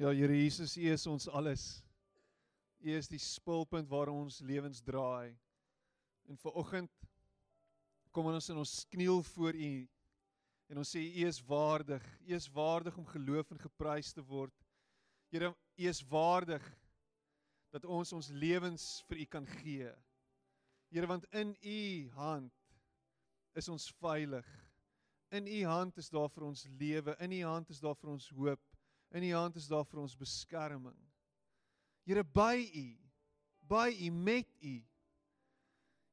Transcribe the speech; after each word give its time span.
Ja, 0.00 0.08
Here 0.08 0.32
Jesus, 0.32 0.78
U 0.78 0.86
is 0.88 1.02
ons 1.06 1.26
alles. 1.28 1.62
U 2.80 2.92
is 2.96 3.08
die 3.12 3.18
spulpunt 3.20 3.84
waar 3.90 4.08
ons 4.08 4.38
lewens 4.40 4.78
draai. 4.80 5.34
En 6.24 6.38
vir 6.40 6.56
oggend 6.56 7.02
kom 8.08 8.30
ons 8.30 8.48
in 8.48 8.62
ons 8.62 8.72
kniel 8.94 9.20
voor 9.34 9.58
U 9.60 9.74
en 10.72 10.80
ons 10.80 10.94
sê 10.96 11.02
U 11.04 11.26
is 11.28 11.42
waardig. 11.44 12.06
U 12.24 12.32
is 12.32 12.48
waardig 12.48 12.96
om 12.96 13.10
geloof 13.12 13.52
en 13.52 13.60
geprys 13.60 14.14
te 14.16 14.24
word. 14.24 14.56
Here, 15.28 15.52
U 15.52 15.92
is 15.92 16.00
waardig 16.08 16.64
dat 17.76 17.84
ons 17.84 18.16
ons 18.16 18.32
lewens 18.32 18.88
vir 19.10 19.20
U 19.20 19.28
kan 19.36 19.52
gee. 19.60 19.92
Here, 20.88 21.12
want 21.12 21.28
in 21.36 21.52
U 21.60 21.78
hand 22.16 22.56
is 23.52 23.68
ons 23.68 23.92
veilig. 24.00 24.48
In 25.28 25.44
U 25.44 25.62
hand 25.68 26.00
is 26.00 26.08
daar 26.08 26.32
vir 26.32 26.48
ons 26.48 26.64
lewe, 26.80 27.20
in 27.20 27.36
U 27.42 27.46
hand 27.52 27.68
is 27.68 27.84
daar 27.84 28.00
vir 28.00 28.16
ons 28.16 28.32
hoop. 28.40 28.69
In 29.10 29.22
U 29.26 29.32
hand 29.34 29.56
is 29.58 29.66
daar 29.66 29.84
vir 29.84 30.00
ons 30.04 30.16
beskerming. 30.16 30.96
Here 32.06 32.22
by 32.24 32.62
U, 32.62 32.86
by 33.70 33.88
U 34.06 34.10
met 34.10 34.48
U. 34.62 34.76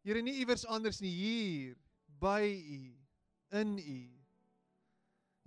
Here 0.08 0.22
nie 0.24 0.40
iewers 0.42 0.66
anders 0.66 1.02
nie 1.04 1.14
hier 1.14 1.76
by 2.22 2.42
U, 2.48 2.82
in 3.60 3.78
U. 3.78 4.00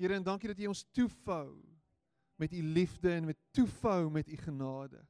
Here 0.00 0.16
en 0.16 0.24
dankie 0.24 0.52
dat 0.52 0.60
U 0.62 0.70
ons 0.70 0.84
toefou 0.96 1.58
met 2.40 2.52
U 2.56 2.62
liefde 2.62 3.12
en 3.12 3.26
met 3.28 3.38
toefou 3.56 4.10
met 4.10 4.28
U 4.28 4.36
genade. 4.36 5.02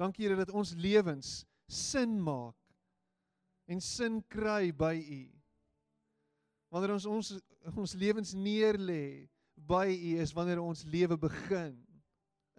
Dankie 0.00 0.26
Here 0.26 0.36
dat 0.36 0.50
ons 0.50 0.74
lewens 0.74 1.44
sin 1.70 2.18
maak 2.20 2.58
en 3.70 3.80
sin 3.80 4.20
kry 4.28 4.72
by 4.74 4.96
U. 4.98 5.22
Wanneer 6.72 6.96
ons 6.96 7.06
ons 7.06 7.32
ons 7.76 7.94
lewens 7.94 8.32
neerlê 8.34 9.28
by 9.54 9.86
U 9.88 10.18
is 10.22 10.32
wanneer 10.32 10.60
ons 10.60 10.84
lewe 10.84 11.18
begin 11.18 11.76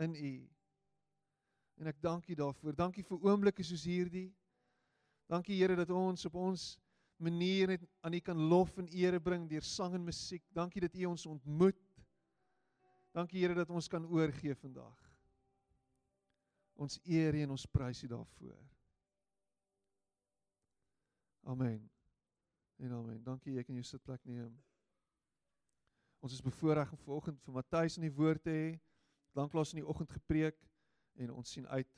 in 0.02 0.16
U. 0.16 0.34
En 1.82 1.90
ek 1.90 2.02
dank 2.02 2.28
U 2.28 2.36
daarvoor. 2.36 2.76
Dankie 2.78 3.04
vir 3.04 3.26
oomblikke 3.26 3.64
soos 3.66 3.86
hierdie. 3.88 4.30
Dankie 5.32 5.58
Here 5.58 5.76
dat 5.76 5.90
ons 5.90 6.26
op 6.30 6.36
ons 6.36 6.66
manier 7.24 7.74
net 7.76 7.86
aan 8.04 8.14
U 8.14 8.20
kan 8.20 8.38
lof 8.50 8.76
en 8.78 8.90
ere 8.92 9.22
bring 9.22 9.48
deur 9.50 9.66
sang 9.66 9.96
en 9.96 10.04
musiek. 10.06 10.44
Dankie 10.54 10.84
dat 10.84 10.96
U 10.96 11.06
ons 11.14 11.26
ontmoet. 11.26 11.80
Dankie 13.14 13.42
Here 13.42 13.56
dat 13.58 13.70
ons 13.70 13.88
kan 13.88 14.06
oorgee 14.06 14.56
vandag. 14.56 15.00
Ons 16.74 17.00
eer 17.06 17.36
U 17.36 17.44
en 17.46 17.56
ons 17.56 17.66
prys 17.70 18.04
U 18.04 18.08
daarvoor. 18.08 18.62
Amen. 21.44 21.90
En 22.76 22.92
amen. 22.92 23.24
Dankie 23.24 23.54
jy 23.54 23.64
kan 23.64 23.76
jou 23.76 23.86
sitplek 23.86 24.24
neem. 24.26 24.54
Ons 26.24 26.34
is 26.38 26.42
bevoorreg 26.42 26.92
om 26.92 27.00
vanoggend 27.04 27.42
vir 27.44 27.52
Matthys 27.58 27.98
in 28.00 28.06
die 28.06 28.14
woord 28.16 28.46
te 28.46 28.52
hê. 28.56 28.68
Lanklaas 29.36 29.74
in 29.74 29.82
die 29.82 29.90
oggend 29.92 30.14
gepreek 30.16 30.56
en 31.20 31.34
ons 31.36 31.50
sien 31.52 31.66
uit 31.68 31.90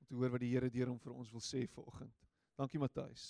om 0.00 0.06
te 0.08 0.16
hoor 0.16 0.32
wat 0.32 0.40
die 0.40 0.48
Here 0.54 0.70
deur 0.72 0.88
hom 0.88 0.96
vir 1.02 1.12
ons 1.12 1.28
wil 1.34 1.44
sê 1.44 1.66
vanoggend. 1.74 2.14
Dankie 2.56 2.80
Matthys. 2.80 3.26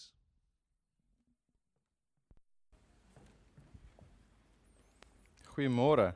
Goeiemôre. 5.56 6.12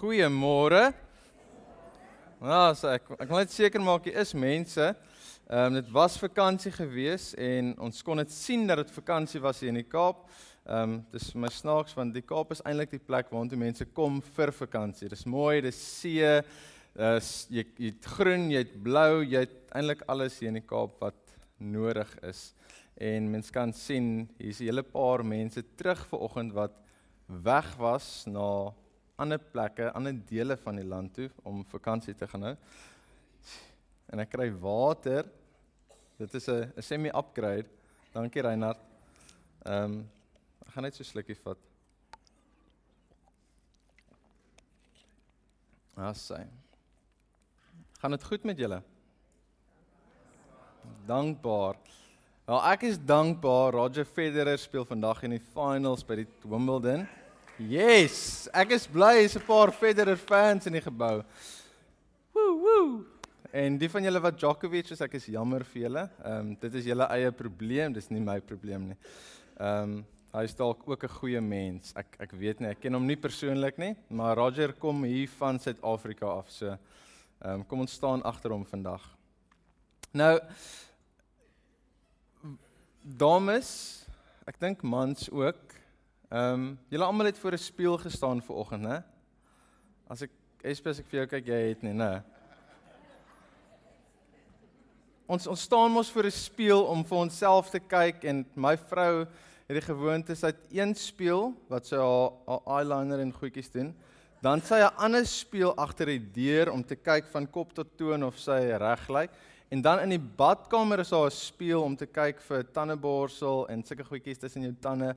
Goeiemôre. 0.00 0.82
Ja, 2.42 2.64
so 2.74 2.90
ek 2.90 3.06
ek 3.14 3.28
wil 3.30 3.44
net 3.44 3.54
seker 3.54 3.78
maak 3.78 4.10
jy 4.10 4.18
is 4.18 4.34
mense. 4.34 4.90
Ehm 5.52 5.66
um, 5.66 5.74
dit 5.74 5.90
was 5.92 6.14
vakansie 6.16 6.70
gewees 6.72 7.34
en 7.36 7.74
ons 7.84 7.98
kon 8.02 8.16
dit 8.16 8.30
sien 8.32 8.62
dat 8.64 8.78
dit 8.80 8.92
vakansie 8.94 9.40
was 9.44 9.58
hier 9.60 9.68
in 9.68 9.82
die 9.82 9.88
Kaap. 9.94 10.22
Ehm 10.64 10.94
um, 10.94 10.94
dis 11.12 11.26
my 11.36 11.50
snaaks 11.52 11.92
want 11.92 12.14
die 12.16 12.22
Kaap 12.24 12.54
is 12.54 12.62
eintlik 12.64 12.94
die 12.94 13.00
plek 13.04 13.28
waar 13.28 13.50
die 13.50 13.58
mense 13.60 13.84
kom 13.84 14.22
vir 14.38 14.48
vakansie. 14.56 15.10
Dis 15.12 15.26
mooi, 15.28 15.60
dis 15.60 15.76
see, 15.76 16.30
dis 16.96 17.28
jy 17.52 17.66
jy't 17.84 18.08
groen, 18.14 18.46
jy't 18.54 18.78
blou, 18.86 19.18
jy't 19.28 19.74
eintlik 19.76 20.06
alles 20.14 20.38
hier 20.40 20.54
in 20.54 20.56
die 20.56 20.64
Kaap 20.70 20.96
wat 21.04 21.36
nodig 21.58 22.16
is. 22.30 22.40
En 22.96 23.28
mens 23.34 23.52
kan 23.52 23.76
sien 23.76 24.30
hier's 24.38 24.62
'n 24.62 24.70
hele 24.70 24.82
paar 24.82 25.20
mense 25.22 25.62
terug 25.76 26.06
vanoggend 26.14 26.54
wat 26.54 26.80
weg 27.28 27.76
was 27.76 28.24
na 28.24 28.72
ander 29.18 29.38
plekke, 29.38 29.92
ander 29.92 30.16
dele 30.16 30.56
van 30.56 30.76
die 30.76 30.88
land 30.88 31.12
toe 31.12 31.30
om 31.44 31.62
vakansie 31.62 32.14
te 32.14 32.26
gaan 32.26 32.42
hou. 32.42 32.56
En 34.08 34.18
ek 34.18 34.30
kry 34.30 34.50
water. 34.50 35.41
Dit 36.22 36.34
is 36.34 36.46
'n 36.48 36.72
semi-upgrade. 36.78 37.66
Dankie 38.12 38.42
Reinhard. 38.42 38.78
Ehm 39.66 39.84
um, 39.84 40.10
Ek 40.66 40.72
gaan 40.74 40.82
net 40.82 40.94
so 40.94 41.02
'n 41.02 41.06
slukkie 41.06 41.36
vat. 41.36 41.58
Assai. 45.96 46.46
Gaan 47.98 48.10
dit 48.10 48.24
goed 48.24 48.44
met 48.44 48.58
julle? 48.58 48.82
Dankbaar. 51.06 51.76
Nou 52.46 52.60
ek 52.72 52.82
is 52.82 52.98
dankbaar 52.98 53.72
Roger 53.72 54.04
Federer 54.04 54.58
speel 54.58 54.84
vandag 54.84 55.22
in 55.22 55.30
die 55.30 55.42
finals 55.52 56.04
by 56.04 56.14
die 56.14 56.28
Wimbledon. 56.44 57.08
Yes, 57.58 58.48
ek 58.54 58.70
is 58.70 58.86
bly 58.86 59.18
hier's 59.18 59.36
'n 59.36 59.46
paar 59.46 59.72
Federer 59.72 60.16
fans 60.16 60.66
in 60.66 60.72
die 60.72 60.80
gebou. 60.80 61.24
Woo 62.32 62.58
woo. 62.62 63.11
En 63.52 63.74
die 63.76 63.88
van 63.92 64.00
julle 64.06 64.20
wat 64.24 64.38
Djokovic 64.40 64.94
is, 64.94 65.00
ek 65.04 65.18
is 65.18 65.26
jammer 65.28 65.60
vir 65.68 65.82
julle. 65.82 66.02
Ehm 66.24 66.38
um, 66.38 66.52
dit 66.62 66.76
is 66.80 66.86
julle 66.88 67.04
eie 67.12 67.32
probleem, 67.36 67.92
dis 67.92 68.08
nie 68.08 68.22
my 68.24 68.40
probleem 68.40 68.88
nie. 68.92 68.98
Ehm 69.60 69.98
um, 69.98 70.02
Hy 70.32 70.46
is 70.48 70.54
dalk 70.56 70.86
ook 70.88 71.02
'n 71.04 71.12
goeie 71.12 71.40
mens. 71.40 71.92
Ek 71.94 72.16
ek 72.18 72.30
weet 72.32 72.60
nie, 72.60 72.68
ek 72.70 72.80
ken 72.80 72.94
hom 72.94 73.06
nie 73.06 73.16
persoonlik 73.20 73.76
nie, 73.76 73.94
maar 74.08 74.36
Roger 74.36 74.72
kom 74.72 75.04
hier 75.04 75.28
van 75.28 75.58
Suid-Afrika 75.58 76.26
af. 76.26 76.50
So 76.50 76.66
ehm 76.70 77.60
um, 77.60 77.64
kom 77.66 77.80
ons 77.80 77.92
staan 77.92 78.22
agter 78.22 78.50
hom 78.50 78.64
vandag. 78.64 79.04
Nou 80.14 80.40
dames, 83.02 84.06
ek 84.46 84.60
dink 84.60 84.82
mans 84.82 85.30
ook. 85.30 85.76
Ehm 86.30 86.54
um, 86.54 86.78
julle 86.88 87.04
almal 87.04 87.26
het 87.26 87.38
voor 87.38 87.52
'n 87.52 87.58
spieël 87.58 87.98
gestaan 87.98 88.40
ver 88.40 88.54
oggend, 88.54 88.82
né? 88.82 89.02
As 90.08 90.22
ek 90.22 90.30
spesifiek 90.72 91.10
vir 91.10 91.20
jou 91.20 91.26
kyk, 91.26 91.46
jy 91.46 91.68
het 91.68 91.82
nie, 91.82 91.92
né? 91.92 92.24
Ons 95.32 95.46
ons 95.48 95.62
staan 95.64 95.94
mos 95.94 96.10
voor 96.12 96.26
'n 96.28 96.30
spieël 96.30 96.82
om 96.92 97.04
vir 97.04 97.18
onsself 97.18 97.70
te 97.70 97.80
kyk 97.80 98.24
en 98.24 98.44
my 98.54 98.76
vrou 98.76 99.24
het 99.68 99.76
die 99.78 99.80
gewoonte 99.80 100.34
sy 100.36 100.46
het 100.46 100.66
een 100.68 100.94
speel 100.94 101.54
wat 101.68 101.86
sy 101.86 101.96
haar, 101.96 102.32
haar 102.46 102.60
eyeliner 102.76 103.20
en 103.20 103.32
goedjies 103.32 103.70
doen. 103.72 103.94
Dan 104.42 104.60
sy 104.60 104.74
'n 104.74 104.96
ander 104.98 105.26
speel 105.26 105.74
agter 105.76 106.06
die 106.06 106.20
deur 106.34 106.72
om 106.72 106.84
te 106.84 106.96
kyk 106.96 107.26
van 107.32 107.46
kop 107.46 107.72
tot 107.72 107.96
toon 107.96 108.24
of 108.24 108.38
sy 108.38 108.76
reg 108.76 109.08
lyk. 109.08 109.30
En 109.70 109.80
dan 109.80 110.00
in 110.00 110.10
die 110.10 110.28
badkamer 110.36 111.00
is 111.00 111.08
daar 111.08 111.26
'n 111.26 111.30
speel 111.30 111.82
om 111.82 111.96
te 111.96 112.06
kyk 112.06 112.40
vir 112.40 112.64
tandeborsel 112.72 113.68
en 113.68 113.82
sulke 113.82 114.04
goedjies 114.04 114.38
tussen 114.38 114.62
jou 114.62 114.74
tande. 114.80 115.16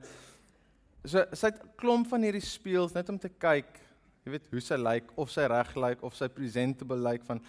So 1.04 1.26
sy 1.32 1.46
het 1.46 1.62
'n 1.62 1.76
klomp 1.76 2.06
van 2.08 2.22
hierdie 2.22 2.40
speels 2.40 2.94
net 2.94 3.08
om 3.08 3.18
te 3.18 3.28
kyk, 3.28 3.80
jy 4.24 4.30
weet, 4.30 4.48
hoe 4.50 4.60
sy 4.60 4.76
lyk, 4.76 5.04
of 5.16 5.30
sy 5.30 5.46
reg 5.46 5.76
lyk 5.76 6.02
of 6.02 6.14
sy 6.14 6.28
presentable 6.28 6.96
lyk 6.96 7.22
van 7.24 7.40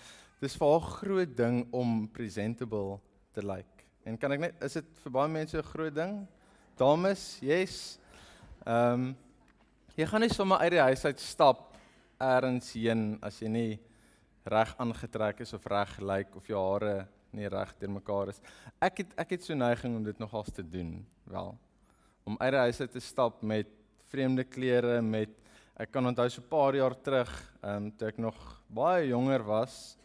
dis 0.41 0.55
vir 0.57 0.71
haar 0.71 0.89
groot 0.99 1.37
ding 1.37 1.63
om 1.73 2.03
presentable 2.13 2.99
te 3.33 3.41
lyk. 3.41 3.85
En 4.05 4.17
kan 4.17 4.35
ek 4.35 4.43
net 4.43 4.65
is 4.65 4.77
dit 4.77 4.91
vir 5.03 5.11
baie 5.11 5.31
mense 5.31 5.57
'n 5.57 5.71
groot 5.73 5.93
ding? 5.93 6.27
Dames, 6.77 7.39
yes. 7.41 7.99
Ehm 8.65 8.93
um, 8.93 9.15
jy 9.97 10.05
gaan 10.05 10.21
nie 10.21 10.29
sommer 10.29 10.59
uit 10.59 10.71
die 10.71 10.85
huis 10.89 11.05
uit 11.05 11.19
stap 11.19 11.73
eers 12.21 12.73
heen 12.73 13.17
as 13.21 13.41
jy 13.41 13.49
nie 13.49 13.79
reg 14.45 14.75
aangetrek 14.77 15.41
is 15.41 15.53
of 15.53 15.65
reg 15.65 15.99
lyk 15.99 16.35
of 16.35 16.47
jou 16.47 16.59
hare 16.61 17.07
nie 17.31 17.49
reg 17.49 17.73
deurmekaar 17.79 18.29
is. 18.29 18.41
Ek 18.79 18.97
het 18.97 19.13
ek 19.17 19.31
het 19.31 19.43
so 19.43 19.55
neiging 19.55 19.95
om 19.95 20.03
dit 20.03 20.19
nogals 20.19 20.53
te 20.53 20.63
doen, 20.63 21.05
wel. 21.25 21.57
Om 22.25 22.37
uit 22.39 22.51
die 22.51 22.59
huis 22.59 22.81
uit 22.81 22.91
te 22.91 22.99
stap 22.99 23.41
met 23.41 23.67
vreemde 24.11 24.43
klere 24.43 25.01
met 25.01 25.29
ek 25.77 25.91
kan 25.91 26.05
onthou 26.05 26.29
so 26.29 26.41
'n 26.41 26.49
paar 26.49 26.75
jaar 26.75 26.95
terug, 27.01 27.31
ehm 27.63 27.75
um, 27.75 27.91
toe 27.91 28.07
ek 28.07 28.17
nog 28.17 28.61
baie 28.69 29.07
jonger 29.07 29.43
was 29.43 29.97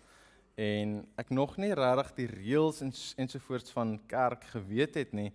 en 0.54 1.06
ek 1.16 1.30
nog 1.30 1.56
nie 1.56 1.72
regtig 1.74 2.14
die 2.14 2.26
reëls 2.26 2.82
en 2.82 2.92
ensovoorts 3.16 3.72
van 3.72 3.98
kerk 4.06 4.44
geweet 4.52 4.94
het 4.94 5.12
nie 5.12 5.32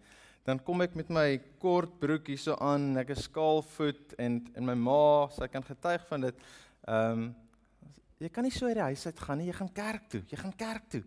dan 0.48 0.62
kom 0.64 0.80
ek 0.86 0.94
met 0.96 1.10
my 1.12 1.26
kort 1.60 1.98
broek 2.00 2.30
hierso 2.32 2.56
aan, 2.64 2.94
ek 3.02 3.10
is 3.18 3.26
skaalvoet 3.28 4.14
en 4.24 4.40
en 4.56 4.64
my 4.70 4.78
ma, 4.80 5.28
sy 5.36 5.50
kan 5.52 5.66
getuig 5.66 6.06
van 6.08 6.24
dit. 6.30 6.46
Ehm 6.88 7.26
um, 7.26 7.26
jy 8.18 8.30
kan 8.34 8.48
nie 8.48 8.54
so 8.56 8.66
uit 8.66 8.78
die 8.80 8.86
huis 8.88 9.04
uit 9.06 9.20
gaan 9.22 9.38
nie, 9.38 9.50
jy 9.50 9.56
gaan 9.58 9.74
kerk 9.76 10.08
toe. 10.10 10.22
Jy 10.32 10.40
gaan 10.40 10.56
kerk 10.58 10.88
toe. 10.90 11.02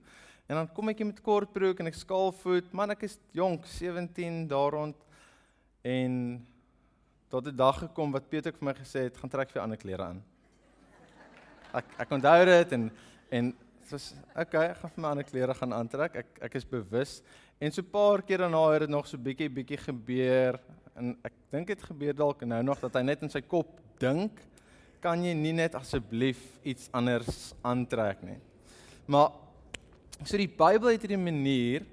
En 0.46 0.60
dan 0.60 0.68
kom 0.76 0.92
ek 0.92 1.00
hier 1.00 1.08
met 1.08 1.22
kort 1.24 1.50
broek 1.56 1.80
en 1.80 1.88
ek 1.88 1.96
skaalvoet. 1.96 2.68
Man, 2.76 2.92
ek 2.92 3.06
is 3.08 3.16
jonk, 3.34 3.64
17 3.66 4.44
daar 4.50 4.76
rond 4.76 5.08
en 5.88 6.14
tot 7.32 7.48
'n 7.48 7.56
dag 7.56 7.80
gekom 7.86 8.12
wat 8.12 8.28
Pieter 8.28 8.52
vir 8.52 8.64
my 8.68 8.74
gesê 8.74 9.08
het, 9.08 9.16
gaan 9.16 9.32
trek 9.32 9.50
vir 9.50 9.62
ander 9.62 9.80
klere 9.80 10.04
aan. 10.04 10.22
Ek 11.72 11.86
ek 12.04 12.12
onthou 12.12 12.44
dit 12.44 12.72
en 12.72 12.90
en 13.30 13.54
was 13.92 14.14
okay, 14.36 14.70
ek 14.70 14.76
gaan 14.76 14.90
vir 14.90 15.02
my 15.02 15.08
ander 15.08 15.24
klere 15.24 15.54
gaan 15.54 15.72
aantrek. 15.72 16.16
Ek 16.16 16.42
ek 16.42 16.54
is 16.54 16.64
bewus 16.64 17.22
En 17.60 17.70
so 17.72 17.82
'n 17.82 17.90
paar 17.90 18.22
keer 18.22 18.38
daarna 18.38 18.72
het 18.72 18.80
dit 18.80 18.88
nog 18.88 19.06
so 19.06 19.18
bietjie 19.18 19.50
bietjie 19.50 19.76
gebeur 19.76 20.58
en 20.96 21.18
ek 21.22 21.32
dink 21.50 21.66
dit 21.66 21.82
gebeur 21.82 22.14
dalk 22.16 22.40
nou 22.40 22.62
nog 22.62 22.80
dat 22.80 22.94
hy 22.94 23.02
net 23.02 23.22
in 23.22 23.28
sy 23.28 23.40
kop 23.40 23.80
dink 23.98 24.40
kan 25.00 25.22
jy 25.22 25.34
nie 25.34 25.52
net 25.52 25.74
asseblief 25.74 26.40
iets 26.64 26.88
anders 26.92 27.52
aantrek 27.60 28.22
nie. 28.22 28.38
Maar 29.06 29.28
so 30.24 30.36
die 30.36 30.48
Bybel 30.48 30.88
het 30.88 31.02
hierdie 31.02 31.20
manier 31.20 31.84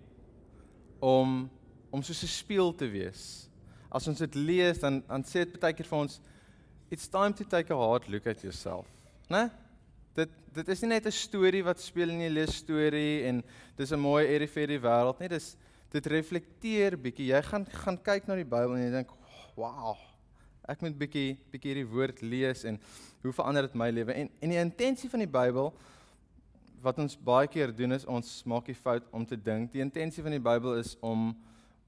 om 1.02 1.50
om 1.92 2.04
soos 2.04 2.24
'n 2.24 2.28
spieël 2.28 2.72
te 2.76 2.88
wees. 2.88 3.50
As 3.92 4.08
ons 4.08 4.20
dit 4.20 4.36
lees 4.36 4.80
dan 4.80 5.04
dan 5.08 5.24
sê 5.24 5.44
dit 5.44 5.60
baie 5.60 5.74
keer 5.74 5.86
vir 5.86 6.00
ons 6.00 6.22
it's 6.90 7.10
time 7.10 7.34
to 7.34 7.44
take 7.44 7.74
a 7.74 7.76
hard 7.76 8.08
look 8.08 8.26
at 8.26 8.42
yourself. 8.42 8.88
Né? 9.30 9.52
Dit 10.18 10.34
dit 10.58 10.70
is 10.74 10.80
nie 10.82 10.96
net 10.96 11.06
'n 11.06 11.14
storie 11.14 11.64
wat 11.64 11.80
speel 11.80 12.10
in 12.10 12.22
'n 12.22 12.34
lees 12.34 12.56
storie 12.58 13.24
en 13.30 13.44
dis 13.78 13.92
'n 13.92 14.00
mooi 14.00 14.26
airy-fairy 14.26 14.80
wêreld 14.82 15.20
nie. 15.20 15.30
Dis 15.30 15.56
dit 15.92 16.06
reflekteer 16.08 16.98
bietjie. 16.98 17.28
Jy 17.28 17.42
gaan 17.44 17.66
gaan 17.66 17.98
kyk 17.98 18.28
na 18.28 18.36
die 18.36 18.44
Bybel 18.44 18.76
en 18.76 18.82
jy 18.82 18.92
dink, 18.92 19.12
"Wow, 19.56 19.96
ek 20.68 20.82
moet 20.82 20.98
bietjie 20.98 21.38
bietjie 21.52 21.74
hierdie 21.74 21.92
woord 21.92 22.22
lees 22.22 22.66
en 22.66 22.80
hoe 23.22 23.32
verander 23.32 23.62
dit 23.62 23.76
my 23.76 23.92
lewe?" 23.92 24.14
En 24.14 24.30
en 24.42 24.50
die 24.50 24.58
intensie 24.58 25.10
van 25.10 25.20
die 25.20 25.28
Bybel 25.40 25.74
wat 26.82 26.98
ons 26.98 27.16
baie 27.16 27.48
keer 27.48 27.76
doen 27.76 27.92
is 27.92 28.06
ons 28.06 28.44
maak 28.44 28.66
die 28.66 28.76
fout 28.76 29.04
om 29.12 29.26
te 29.26 29.36
dink 29.36 29.72
die 29.72 29.82
intensie 29.82 30.24
van 30.24 30.32
die 30.32 30.40
Bybel 30.40 30.80
is 30.80 30.98
om 31.02 31.36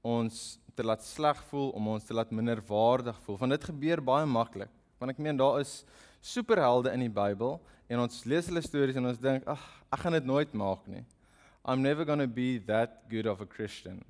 ons 0.02 0.58
te 0.76 0.84
laat 0.84 1.02
sleg 1.02 1.42
voel, 1.50 1.70
om 1.70 1.88
ons 1.88 2.04
te 2.04 2.14
laat 2.14 2.30
minderwaardig 2.30 3.20
voel. 3.22 3.36
Want 3.36 3.50
dit 3.50 3.64
gebeur 3.64 4.00
baie 4.00 4.26
maklik. 4.26 4.70
Want 4.98 5.10
ek 5.10 5.18
meen 5.18 5.36
daar 5.36 5.60
is 5.60 5.84
superhelde 6.20 6.92
in 6.92 7.04
die 7.04 7.12
Bybel 7.12 7.58
en 7.90 8.04
ons 8.04 8.24
lees 8.24 8.46
hulle 8.50 8.62
stories 8.62 8.96
en 8.96 9.06
ons 9.06 9.18
dink, 9.18 9.46
"Ag, 9.48 9.60
ek 9.92 10.00
gaan 10.00 10.12
dit 10.12 10.24
nooit 10.24 10.52
maak 10.52 10.86
nie." 10.86 11.04
I'm 11.64 11.82
never 11.82 12.04
going 12.04 12.20
to 12.20 12.28
be 12.28 12.58
that 12.66 13.02
good 13.08 13.26
of 13.26 13.40
a 13.40 13.46
Christian. 13.46 14.02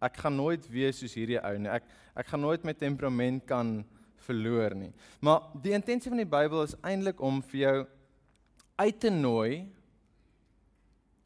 Ek 0.00 0.16
gaan 0.16 0.36
nooit 0.36 0.68
wees 0.70 0.98
soos 1.00 1.14
hierdie 1.14 1.40
ou 1.40 1.58
nie. 1.58 1.70
Ek 1.72 1.84
ek 2.18 2.26
gaan 2.26 2.40
nooit 2.40 2.64
my 2.64 2.72
temperament 2.72 3.46
kan 3.46 3.84
verloor 4.26 4.74
nie. 4.74 4.92
Maar 5.20 5.40
die 5.62 5.72
intensie 5.72 6.10
van 6.10 6.18
die 6.18 6.28
Bybel 6.28 6.62
is 6.62 6.76
eintlik 6.82 7.20
om 7.20 7.40
vir 7.42 7.60
jou 7.60 7.86
uit 8.78 9.00
te 9.00 9.10
nooi 9.10 9.68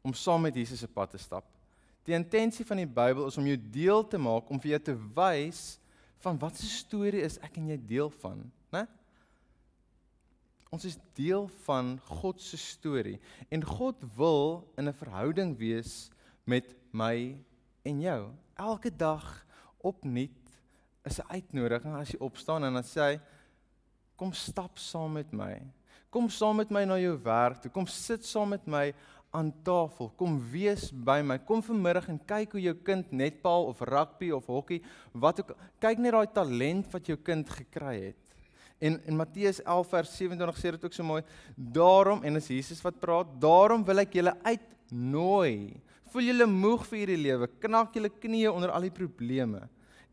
om 0.03 0.13
saam 0.13 0.41
met 0.41 0.55
Jesus 0.55 0.79
se 0.83 0.87
pad 0.87 1.13
te 1.13 1.17
stap. 1.17 1.45
Die 2.03 2.15
intensie 2.15 2.65
van 2.67 2.81
die 2.81 2.89
Bybel 2.89 3.27
is 3.27 3.37
om 3.39 3.47
jou 3.47 3.57
deel 3.57 4.03
te 4.07 4.19
maak 4.19 4.49
om 4.51 4.59
vir 4.59 4.75
jou 4.75 4.81
te 4.91 4.95
wys 5.15 5.63
van 6.23 6.39
watter 6.39 6.67
storie 6.67 7.23
is 7.23 7.39
ek 7.43 7.57
en 7.59 7.71
jy 7.71 7.79
deel 7.87 8.11
van? 8.23 8.43
Ons 10.73 10.87
is 10.89 10.95
deel 11.13 11.45
van 11.67 11.99
God 12.17 12.41
se 12.41 12.57
storie 12.57 13.19
en 13.53 13.61
God 13.61 13.99
wil 14.17 14.65
in 14.77 14.89
'n 14.89 14.93
verhouding 14.97 15.53
wees 15.57 16.09
met 16.49 16.73
my 16.91 17.37
en 17.85 18.01
jou. 18.01 18.31
Elke 18.57 18.89
dag 18.89 19.45
opnuut 19.77 20.49
is 21.05 21.19
'n 21.19 21.29
uitnodiging 21.29 21.95
as 21.95 22.11
jy 22.11 22.17
opstaan 22.19 22.63
en 22.63 22.73
dan 22.73 22.83
sê 22.83 23.01
hy 23.01 23.19
kom 24.15 24.33
stap 24.33 24.77
saam 24.77 25.13
met 25.13 25.31
my. 25.31 25.61
Kom 26.09 26.29
saam 26.29 26.55
met 26.55 26.71
my 26.71 26.85
na 26.85 26.97
jou 26.97 27.17
werk 27.23 27.61
toe. 27.61 27.71
Kom 27.71 27.87
sit 27.87 28.25
saam 28.25 28.49
met 28.49 28.65
my 28.65 28.93
aan 29.31 29.53
tafel. 29.63 30.09
Kom 30.17 30.39
wees 30.51 30.91
by 30.91 31.21
my. 31.21 31.37
Kom 31.37 31.61
vanmiddag 31.61 32.09
en 32.09 32.19
kyk 32.25 32.51
hoe 32.51 32.61
jou 32.61 32.73
kind 32.73 33.11
netbal 33.11 33.65
of 33.65 33.81
rugby 33.81 34.31
of 34.31 34.45
hokkie, 34.45 34.81
wat 35.11 35.39
ook 35.39 35.55
kyk 35.79 35.97
net 35.97 36.11
daai 36.11 36.27
talent 36.33 36.91
wat 36.91 37.05
jou 37.05 37.17
kind 37.17 37.49
gekry 37.49 38.05
het. 38.05 38.32
En 38.83 38.99
in 39.07 39.15
Matteus 39.15 39.61
11 39.63 39.91
vers 39.93 40.15
27 40.17 40.59
sê 40.59 40.73
dit 40.75 40.87
ook 40.87 40.95
so 40.95 41.07
mooi. 41.07 41.21
Daarom 41.55 42.23
en 42.27 42.39
as 42.39 42.49
Jesus 42.51 42.81
wat 42.83 42.99
praat, 42.99 43.29
daarom 43.39 43.85
wil 43.87 44.03
ek 44.03 44.17
julle 44.19 44.33
uitnooi. 44.43 45.79
Voel 46.11 46.27
julle 46.29 46.47
moeg 46.49 46.83
vir 46.89 46.99
hierdie 47.03 47.21
lewe? 47.21 47.47
Knak 47.63 47.95
julle 47.95 48.11
knieë 48.11 48.51
onder 48.51 48.73
al 48.75 48.89
die 48.89 48.93
probleme 48.93 49.63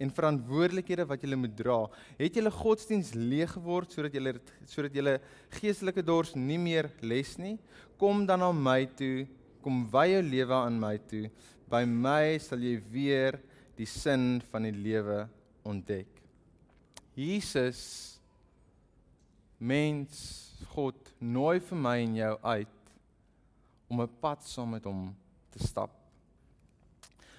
en 0.00 0.12
verantwoordelikhede 0.16 1.04
wat 1.08 1.24
julle 1.24 1.36
moet 1.36 1.52
dra. 1.58 1.82
Het 2.16 2.38
julle 2.38 2.52
godsdiens 2.54 3.12
leeg 3.12 3.52
geword 3.52 3.92
sodat 3.92 4.14
julle 4.16 4.32
sodat 4.70 4.94
julle 4.96 5.18
geestelike 5.58 6.04
dors 6.06 6.32
nie 6.38 6.58
meer 6.60 6.88
les 7.04 7.34
nie? 7.42 7.58
Kom 8.00 8.24
dan 8.28 8.40
na 8.40 8.48
my 8.54 8.86
toe. 8.96 9.26
Kom 9.60 9.82
wy 9.92 10.06
jou 10.14 10.22
lewe 10.24 10.56
aan 10.56 10.78
my 10.80 10.94
toe. 11.10 11.26
By 11.68 11.82
my 11.84 12.38
sal 12.40 12.62
jy 12.64 12.78
weer 12.92 13.36
die 13.76 13.88
sin 13.88 14.40
van 14.52 14.64
die 14.68 14.76
lewe 14.76 15.26
ontdek. 15.68 16.08
Jesus 17.12 18.19
mens 19.60 20.20
God 20.72 21.10
nooi 21.20 21.60
vir 21.60 21.78
my 21.78 21.96
en 22.00 22.14
jou 22.16 22.34
uit 22.42 22.92
om 23.90 24.00
'n 24.00 24.18
pad 24.20 24.42
saam 24.44 24.70
met 24.70 24.84
hom 24.84 25.14
te 25.50 25.58
stap. 25.58 25.90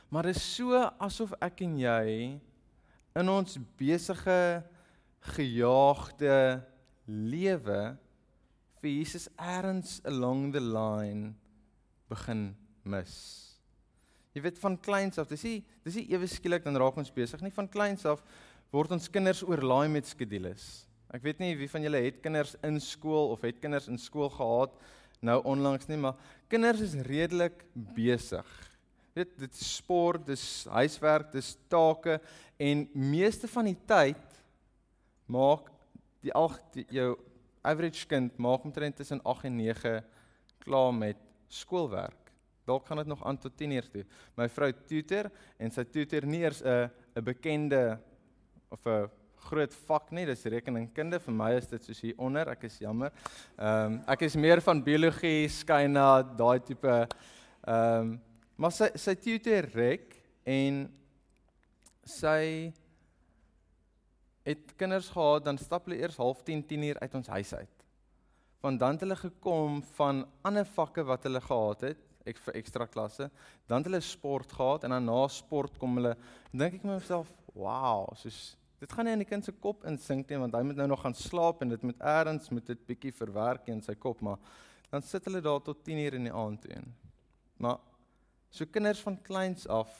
Maar 0.09 0.23
dit 0.23 0.35
is 0.35 0.55
so 0.55 0.75
asof 0.99 1.33
ek 1.41 1.61
en 1.61 1.77
jy 1.79 2.39
in 3.15 3.29
ons 3.29 3.57
besige 3.77 4.63
gejaagde 5.35 6.61
lewe 7.07 7.97
vir 8.81 8.89
Jesus 8.89 9.29
eers 9.39 10.01
along 10.05 10.51
the 10.53 10.59
line 10.59 11.33
begin 12.09 12.55
mis. 12.83 13.15
Jy 14.35 14.41
weet 14.41 14.59
van 14.59 14.77
kleins 14.77 15.19
af, 15.19 15.27
dis 15.27 15.43
nie 15.43 15.63
dis 15.83 15.95
nie 15.95 16.07
ewe 16.11 16.27
skielik 16.27 16.63
dan 16.63 16.77
raak 16.77 16.97
ons 16.97 17.11
besig 17.11 17.41
nie 17.41 17.51
van 17.51 17.67
kleins 17.67 18.05
af 18.05 18.23
word 18.71 18.91
ons 18.91 19.09
kinders 19.11 19.43
oorlaai 19.43 19.89
met 19.91 20.07
skedules. 20.07 20.90
Ek 21.11 21.23
weet 21.23 21.41
nie 21.43 21.55
wie 21.59 21.69
van 21.69 21.83
julle 21.83 21.99
het 22.05 22.21
kinders 22.23 22.55
in 22.63 22.79
skool 22.79 23.33
of 23.33 23.41
het 23.43 23.59
kinders 23.59 23.89
in 23.91 23.99
skool 23.99 24.29
gehad 24.31 24.75
nou 25.21 25.37
onlangs 25.45 25.85
nie, 25.89 25.99
maar 26.01 26.17
kinders 26.49 26.81
is 26.81 26.95
redelik 27.05 27.59
besig. 27.73 28.47
Weet, 29.13 29.35
dit 29.37 29.53
is 29.53 29.73
sport, 29.75 30.23
dis 30.25 30.45
huiswerk, 30.71 31.29
dis 31.35 31.53
take 31.69 32.17
en 32.61 32.85
meeste 32.95 33.49
van 33.51 33.67
die 33.69 33.77
tyd 33.85 34.39
maak 35.31 35.67
die 36.23 36.33
al 36.37 36.53
jou 36.89 37.11
average 37.61 38.07
kind 38.09 38.39
maak 38.41 38.65
omtrent 38.65 38.97
tussen 38.97 39.21
8 39.27 39.49
en 39.49 39.59
9 39.59 39.93
klaar 40.63 40.93
met 40.95 41.19
skoolwerk. 41.51 42.31
Dalk 42.65 42.87
gaan 42.87 43.01
dit 43.01 43.09
nog 43.09 43.23
aan 43.25 43.37
tot 43.41 43.57
10 43.57 43.71
uur 43.77 43.87
toe. 43.91 44.03
My 44.37 44.47
vrou 44.49 44.71
tutor 44.87 45.29
en 45.59 45.73
sy 45.73 45.83
tutor 45.83 46.25
nie 46.25 46.43
eers 46.45 46.61
'n 46.63 46.89
'n 47.15 47.23
bekende 47.23 47.99
of 48.69 48.85
'n 48.85 49.09
groot 49.49 49.73
vak 49.87 50.11
nie, 50.15 50.25
dis 50.29 50.43
rekeningkunde. 50.53 51.19
Vir 51.23 51.35
my 51.35 51.51
is 51.57 51.69
dit 51.71 51.87
soos 51.89 52.01
hier 52.05 52.19
onder. 52.21 52.51
Ek 52.53 52.65
is 52.69 52.79
jammer. 52.81 53.13
Ehm 53.57 53.97
um, 53.97 54.01
ek 54.13 54.27
is 54.27 54.37
meer 54.39 54.61
van 54.61 54.83
biologie, 54.83 55.49
skyna, 55.49 56.09
daai 56.37 56.59
tipe 56.65 56.97
ehm 56.97 58.11
um, 58.11 58.19
maar 58.61 58.73
sy 58.75 58.91
sy 58.99 59.15
tutor 59.17 59.65
rek 59.73 60.13
en 60.45 60.83
sy 62.05 62.69
het 64.45 64.73
kinders 64.77 65.09
gehad 65.13 65.45
dan 65.45 65.57
stap 65.57 65.87
hulle 65.87 66.01
eers 66.01 66.19
half 66.21 66.43
10 66.45 66.63
10 66.69 66.83
uur 66.91 66.99
uit 67.01 67.17
ons 67.17 67.31
huis 67.37 67.53
uit. 67.53 67.85
Want 68.61 68.79
dan 68.79 68.97
het 68.97 69.05
hulle 69.05 69.17
gekom 69.17 69.81
van 69.97 70.23
ander 70.45 70.65
vakke 70.77 71.05
wat 71.05 71.25
hulle 71.25 71.41
gehad 71.41 71.89
het 71.89 72.07
ek 72.29 72.37
vir 72.45 72.57
ekstra 72.59 72.85
klasse, 72.85 73.31
dan 73.65 73.81
het 73.81 73.89
hulle 73.89 74.01
sport 74.05 74.51
gehad 74.53 74.83
en 74.85 74.93
dan 74.93 75.07
na 75.09 75.21
sport 75.33 75.79
kom 75.81 75.97
hulle 75.97 76.13
dink 76.53 76.77
ek 76.77 76.85
myself, 76.85 77.31
wow, 77.55 78.05
soos 78.13 78.41
Dit 78.81 78.93
gaan 78.97 79.05
nie 79.05 79.13
in 79.13 79.21
die 79.21 79.29
kind 79.29 79.45
se 79.45 79.53
kop 79.61 79.83
insink 79.85 80.31
nie 80.31 80.39
want 80.41 80.55
hy 80.57 80.63
moet 80.65 80.79
nou 80.81 80.87
nog 80.89 81.03
gaan 81.03 81.13
slaap 81.13 81.61
en 81.61 81.69
dit 81.69 81.83
moet 81.85 81.99
eers 82.01 82.49
moet 82.49 82.65
dit 82.71 82.85
bietjie 82.89 83.13
verwerk 83.13 83.69
in 83.69 83.83
sy 83.85 83.93
kop 83.93 84.23
maar 84.25 84.39
dan 84.91 85.05
sit 85.05 85.27
hulle 85.29 85.41
daar 85.45 85.61
tot 85.61 85.83
10 85.85 86.01
uur 86.01 86.17
in 86.17 86.25
die 86.27 86.33
aand 86.35 86.65
toe. 86.65 86.81
Maar 87.61 87.77
so 88.49 88.65
kinders 88.65 89.03
van 89.05 89.21
kleins 89.21 89.67
af 89.69 89.93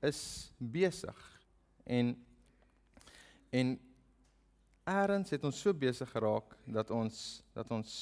is 0.00 0.50
besig 0.58 1.20
en 1.84 2.16
en 3.52 3.76
eers 4.86 5.30
het 5.36 5.44
ons 5.44 5.60
so 5.60 5.74
besig 5.74 6.10
geraak 6.10 6.56
dat 6.64 6.90
ons 6.90 7.42
dat 7.54 7.70
ons 7.70 7.96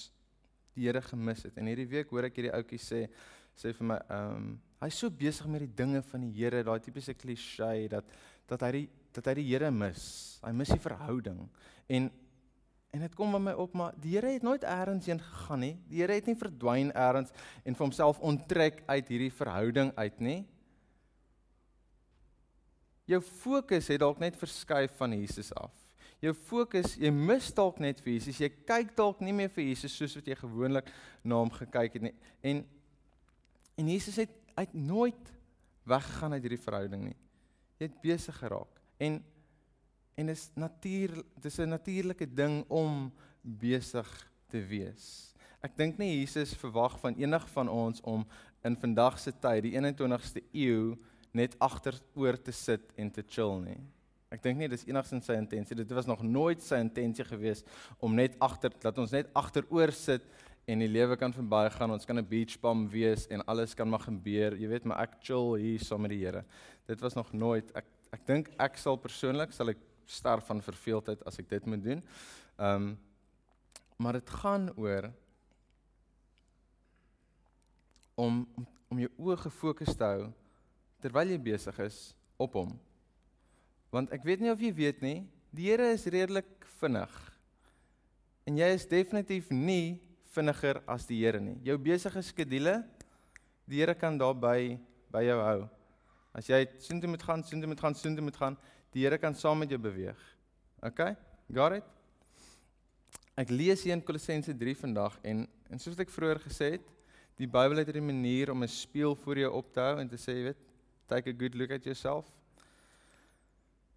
die 0.74 0.86
Here 0.88 1.02
gemis 1.02 1.44
het. 1.46 1.58
En 1.58 1.68
hierdie 1.70 1.86
week 1.90 2.10
hoor 2.10 2.26
ek 2.26 2.38
hierdie 2.38 2.54
ouetjie 2.54 2.80
sê 2.82 3.06
sê 3.54 3.74
vir 3.74 3.90
my 3.90 3.98
ehm 4.08 4.38
um, 4.38 4.48
hy's 4.84 4.98
so 5.00 5.08
besig 5.10 5.46
met 5.48 5.62
die 5.62 5.74
dinge 5.82 6.02
van 6.06 6.22
die 6.22 6.32
Here, 6.34 6.62
daai 6.62 6.80
tipiese 6.82 7.14
klise 7.14 7.88
dat 7.90 8.06
dat 8.46 8.62
hy 8.66 8.70
die 8.78 8.88
dat 9.14 9.30
hy 9.30 9.38
die 9.40 9.48
Here 9.52 9.70
mis. 9.74 10.04
Hy 10.44 10.52
mis 10.56 10.72
die 10.74 10.82
verhouding. 10.82 11.46
En 11.88 12.12
en 12.94 13.02
dit 13.02 13.14
kom 13.18 13.32
by 13.34 13.40
my 13.42 13.52
op 13.58 13.72
maar 13.74 13.94
die 13.98 14.12
Here 14.14 14.30
het 14.36 14.44
nooit 14.46 14.62
eers 14.62 15.06
heen 15.10 15.18
gegaan 15.18 15.64
nie. 15.64 15.74
Die 15.90 16.02
Here 16.02 16.14
het 16.14 16.28
nie 16.30 16.38
verdwyn 16.38 16.92
eers 16.94 17.32
en 17.64 17.74
vir 17.74 17.82
homself 17.82 18.20
onttrek 18.22 18.84
uit 18.86 19.08
hierdie 19.10 19.32
verhouding 19.34 19.90
uit 19.98 20.20
nie. 20.22 20.40
Jou 23.10 23.20
fokus 23.20 23.90
het 23.90 24.00
dalk 24.00 24.22
net 24.22 24.36
verskuif 24.38 24.94
van 24.96 25.12
Jesus 25.12 25.50
af. 25.58 25.74
Jou 26.24 26.32
fokus, 26.48 26.94
jy 26.96 27.10
mis 27.12 27.50
dalk 27.52 27.80
net 27.82 27.98
vir 28.00 28.14
Jesus. 28.14 28.38
Jy 28.40 28.48
kyk 28.64 28.94
dalk 28.96 29.20
nie 29.20 29.34
meer 29.36 29.50
vir 29.52 29.66
Jesus 29.66 29.96
soos 29.98 30.14
wat 30.16 30.30
jy 30.30 30.36
gewoonlik 30.38 30.88
na 31.26 31.42
hom 31.42 31.52
gekyk 31.52 31.98
het 31.98 32.06
nie. 32.08 32.14
En 32.40 32.64
en 33.74 33.88
Jesus 33.90 34.16
het 34.22 34.30
uit 34.54 34.74
nooit 34.78 35.30
weggegaan 35.82 36.36
uit 36.36 36.44
hierdie 36.46 36.62
verhouding 36.62 37.02
nie. 37.08 37.16
Jy 37.80 37.88
het 37.88 38.00
besig 38.04 38.36
geraak. 38.38 38.73
En 38.98 39.22
en 40.14 40.28
is 40.28 40.50
natuur 40.54 41.24
dis 41.42 41.58
'n 41.58 41.68
natuurlike 41.68 42.26
ding 42.34 42.64
om 42.68 43.12
besig 43.42 44.30
te 44.46 44.60
wees. 44.66 45.34
Ek 45.60 45.76
dink 45.76 45.98
nie 45.98 46.20
Jesus 46.20 46.54
verwag 46.54 47.00
van 47.00 47.14
enig 47.16 47.48
van 47.48 47.68
ons 47.68 48.00
om 48.00 48.26
in 48.62 48.76
vandag 48.76 49.18
se 49.18 49.32
tyd, 49.32 49.62
die 49.62 49.74
21ste 49.76 50.42
eeu, 50.52 50.96
net 51.32 51.56
agteroor 51.58 52.42
te 52.42 52.52
sit 52.52 52.92
en 52.96 53.10
te 53.10 53.24
chill 53.26 53.60
nie. 53.60 53.80
Ek 54.34 54.42
dink 54.42 54.58
nie 54.58 54.68
dis 54.68 54.86
enigstens 54.86 55.26
sy 55.26 55.36
intensie. 55.38 55.76
Dit 55.76 55.92
was 55.94 56.06
nog 56.06 56.22
nooit 56.22 56.62
sy 56.62 56.80
intensie 56.82 57.24
gewees 57.24 57.62
om 57.98 58.14
net 58.14 58.36
agter 58.42 58.72
dat 58.82 58.98
ons 58.98 59.14
net 59.14 59.30
agteroor 59.34 59.92
sit 59.92 60.22
en 60.66 60.80
die 60.80 60.88
lewe 60.88 61.16
kan 61.20 61.32
verbygaan. 61.32 61.90
Ons 61.90 62.06
kan 62.06 62.18
'n 62.18 62.28
beach 62.28 62.58
bum 62.60 62.88
wees 62.88 63.26
en 63.28 63.44
alles 63.46 63.74
kan 63.74 63.88
maar 63.88 64.00
gebeur. 64.00 64.56
Jy 64.56 64.68
weet, 64.68 64.84
maar 64.84 65.02
ek 65.02 65.20
chill 65.20 65.56
hier 65.56 65.78
saam 65.78 66.02
met 66.02 66.10
die 66.10 66.24
Here. 66.24 66.44
Dit 66.86 67.00
was 67.00 67.14
nog 67.14 67.32
nooit 67.32 67.70
ek 67.74 67.84
ek 68.14 68.22
dink 68.28 68.52
ek 68.60 68.78
sal 68.80 68.98
persoonlik 69.00 69.52
sal 69.54 69.72
ek 69.74 69.82
sterf 70.06 70.46
van 70.50 70.62
verveeldheid 70.62 71.22
as 71.26 71.38
ek 71.40 71.50
dit 71.50 71.66
moet 71.66 71.82
doen. 71.82 72.06
Ehm 72.58 72.88
um, 72.92 72.94
maar 73.96 74.16
dit 74.18 74.30
gaan 74.30 74.72
oor 74.74 75.06
om 78.18 78.42
om 78.90 78.98
jou 78.98 79.10
oë 79.26 79.36
gefokus 79.44 79.94
te 79.98 80.06
hou 80.06 80.26
terwyl 81.02 81.30
jy 81.30 81.38
besig 81.50 81.78
is 81.84 81.98
op 82.40 82.56
hom. 82.58 82.72
Want 83.94 84.12
ek 84.14 84.26
weet 84.26 84.42
nie 84.42 84.50
of 84.50 84.62
jy 84.62 84.72
weet 84.74 85.02
nie, 85.04 85.18
die 85.54 85.68
Here 85.70 85.92
is 85.94 86.06
redelik 86.10 86.48
vinnig. 86.80 87.12
En 88.48 88.58
jy 88.58 88.70
is 88.74 88.86
definitief 88.90 89.50
nie 89.54 90.00
vinniger 90.34 90.80
as 90.90 91.06
die 91.06 91.20
Here 91.22 91.40
nie. 91.40 91.56
Jou 91.66 91.76
besige 91.78 92.22
skedule, 92.26 92.80
die 93.70 93.82
Here 93.82 93.94
kan 93.94 94.18
daarby 94.18 94.74
by 95.14 95.22
jou 95.26 95.38
hou. 95.42 95.60
As 96.34 96.48
jy 96.50 96.64
soontoe 96.82 97.10
moet 97.10 97.22
gaan, 97.22 97.44
soontoe 97.46 97.70
moet 97.70 97.80
gaan, 97.80 97.94
soontoe 97.94 98.24
moet 98.26 98.38
gaan, 98.38 98.56
die 98.94 99.04
Here 99.04 99.18
kan 99.18 99.34
saam 99.34 99.58
met 99.62 99.70
jou 99.70 99.78
beweeg. 99.78 100.18
OK? 100.82 101.00
Got 101.54 101.78
it? 101.78 101.90
Ek 103.38 103.50
lees 103.50 103.82
hier 103.82 103.94
in 103.96 104.02
Kolossense 104.02 104.54
3 104.54 104.74
vandag 104.78 105.18
en 105.26 105.46
en 105.72 105.80
soos 105.80 105.98
ek 105.98 106.12
vroeër 106.12 106.38
gesê 106.44 106.68
het, 106.76 106.84
die 107.40 107.48
Bybel 107.50 107.80
het 107.80 107.88
'n 107.90 108.06
manier 108.06 108.50
om 108.52 108.62
'n 108.62 108.68
spieël 108.68 109.16
voor 109.16 109.38
jou 109.38 109.50
op 109.52 109.72
te 109.72 109.80
hou 109.80 109.98
en 109.98 110.08
te 110.08 110.16
sê, 110.16 110.32
jy 110.36 110.44
weet, 110.44 110.60
take 111.08 111.30
a 111.30 111.32
good 111.32 111.54
look 111.54 111.70
at 111.70 111.84
yourself. 111.84 112.26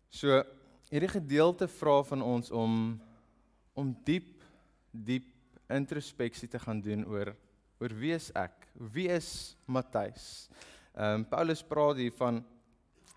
So 0.10 0.44
hierdie 0.89 1.12
gedeelte 1.12 1.67
vra 1.67 2.03
van 2.03 2.22
ons 2.22 2.51
om 2.51 3.00
om 3.75 3.96
diep 4.03 4.44
diep 4.91 5.27
introspeksie 5.70 6.48
te 6.48 6.60
gaan 6.60 6.82
doen 6.82 7.06
oor 7.06 7.36
oor 7.79 7.94
wie 7.94 8.13
is 8.13 8.32
ek? 8.32 8.67
Wie 8.74 9.08
is 9.10 9.56
Matthys? 9.65 10.50
Ehm 10.98 11.22
um, 11.22 11.24
Paulus 11.30 11.62
praat 11.62 12.00
hier 12.01 12.13
van 12.18 12.39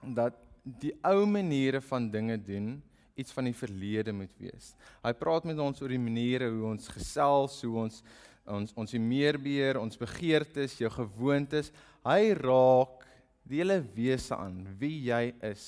dat 0.04 0.34
die 0.62 0.92
ou 1.00 1.24
maniere 1.26 1.80
van 1.80 2.10
dinge 2.12 2.36
doen 2.36 2.74
iets 3.16 3.32
van 3.32 3.46
die 3.48 3.56
verlede 3.56 4.12
moet 4.12 4.34
wees. 4.36 4.74
Hy 5.00 5.12
praat 5.16 5.46
met 5.48 5.58
ons 5.58 5.80
oor 5.80 5.92
die 5.92 6.00
maniere 6.00 6.50
hoe 6.52 6.66
ons 6.74 6.90
gesels, 6.92 7.62
hoe 7.64 7.78
ons 7.86 8.02
ons 8.50 8.72
ons 8.74 8.92
meerbeheer, 8.98 9.78
ons 9.80 9.96
begeertes, 9.96 10.74
jou 10.80 10.90
gewoontes. 10.90 11.70
Hy 12.04 12.34
raak 12.36 13.04
die 13.48 13.60
hele 13.62 13.78
wese 13.94 14.36
aan 14.36 14.64
wie 14.80 15.06
jy 15.06 15.30
is. 15.46 15.66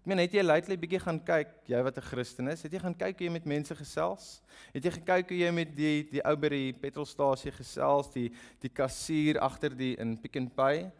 Ek 0.00 0.08
meen, 0.08 0.22
het 0.22 0.36
jy 0.38 0.44
lately 0.44 0.76
bietjie 0.78 1.00
gaan 1.02 1.18
kyk, 1.18 1.56
jy 1.68 1.80
wat 1.82 1.98
'n 1.98 2.08
Christen 2.08 2.48
is, 2.48 2.62
het 2.62 2.72
jy 2.72 2.80
gaan 2.80 2.94
kyk 2.94 3.18
hoe 3.18 3.26
jy 3.26 3.32
met 3.32 3.44
mense 3.44 3.74
gesels? 3.74 4.40
Het 4.72 4.84
jy 4.84 4.92
gekyk 5.00 5.28
hoe 5.28 5.38
jy 5.38 5.50
met 5.50 5.76
die 5.76 6.06
die 6.12 6.22
ou 6.24 6.36
by 6.36 6.48
die 6.48 6.72
petrolstasie 6.72 7.52
gesels, 7.52 8.12
die 8.14 8.30
die 8.60 8.70
kassier 8.70 9.40
agter 9.40 9.74
die 9.74 9.96
in 9.98 10.16
Pick 10.16 10.40
n 10.40 10.48
Pay? 10.48 10.92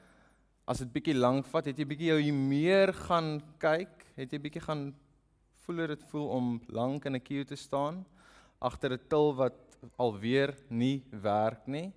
As 0.67 0.79
dit 0.83 0.93
bietjie 0.93 1.15
lank 1.15 1.47
vat, 1.47 1.67
het 1.67 1.79
jy 1.79 1.87
bietjie 1.87 2.11
jou 2.11 2.33
meer 2.33 2.93
gaan 3.07 3.41
kyk? 3.63 4.03
Het 4.17 4.33
jy 4.33 4.41
bietjie 4.49 4.65
gaan 4.65 4.89
voel 5.67 5.83
hoe 5.83 5.87
dit 5.95 6.03
voel 6.11 6.27
om 6.29 6.61
lank 6.69 7.07
in 7.07 7.15
'n 7.15 7.23
queue 7.23 7.45
te 7.45 7.57
staan 7.57 8.05
agter 8.61 8.93
'n 8.93 9.09
til 9.09 9.35
wat 9.35 9.59
alweer 9.97 10.55
nie 10.71 11.03
werk 11.11 11.67
nie? 11.67 11.93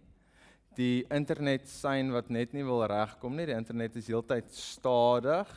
die 0.80 1.04
internet 1.12 1.68
sein 1.70 2.14
wat 2.14 2.30
net 2.32 2.54
nie 2.56 2.64
wil 2.64 2.84
regkom 2.88 3.36
nie. 3.36 3.48
Die 3.50 3.58
internet 3.58 3.98
is 4.00 4.10
heeltyd 4.10 4.52
stadig. 4.56 5.50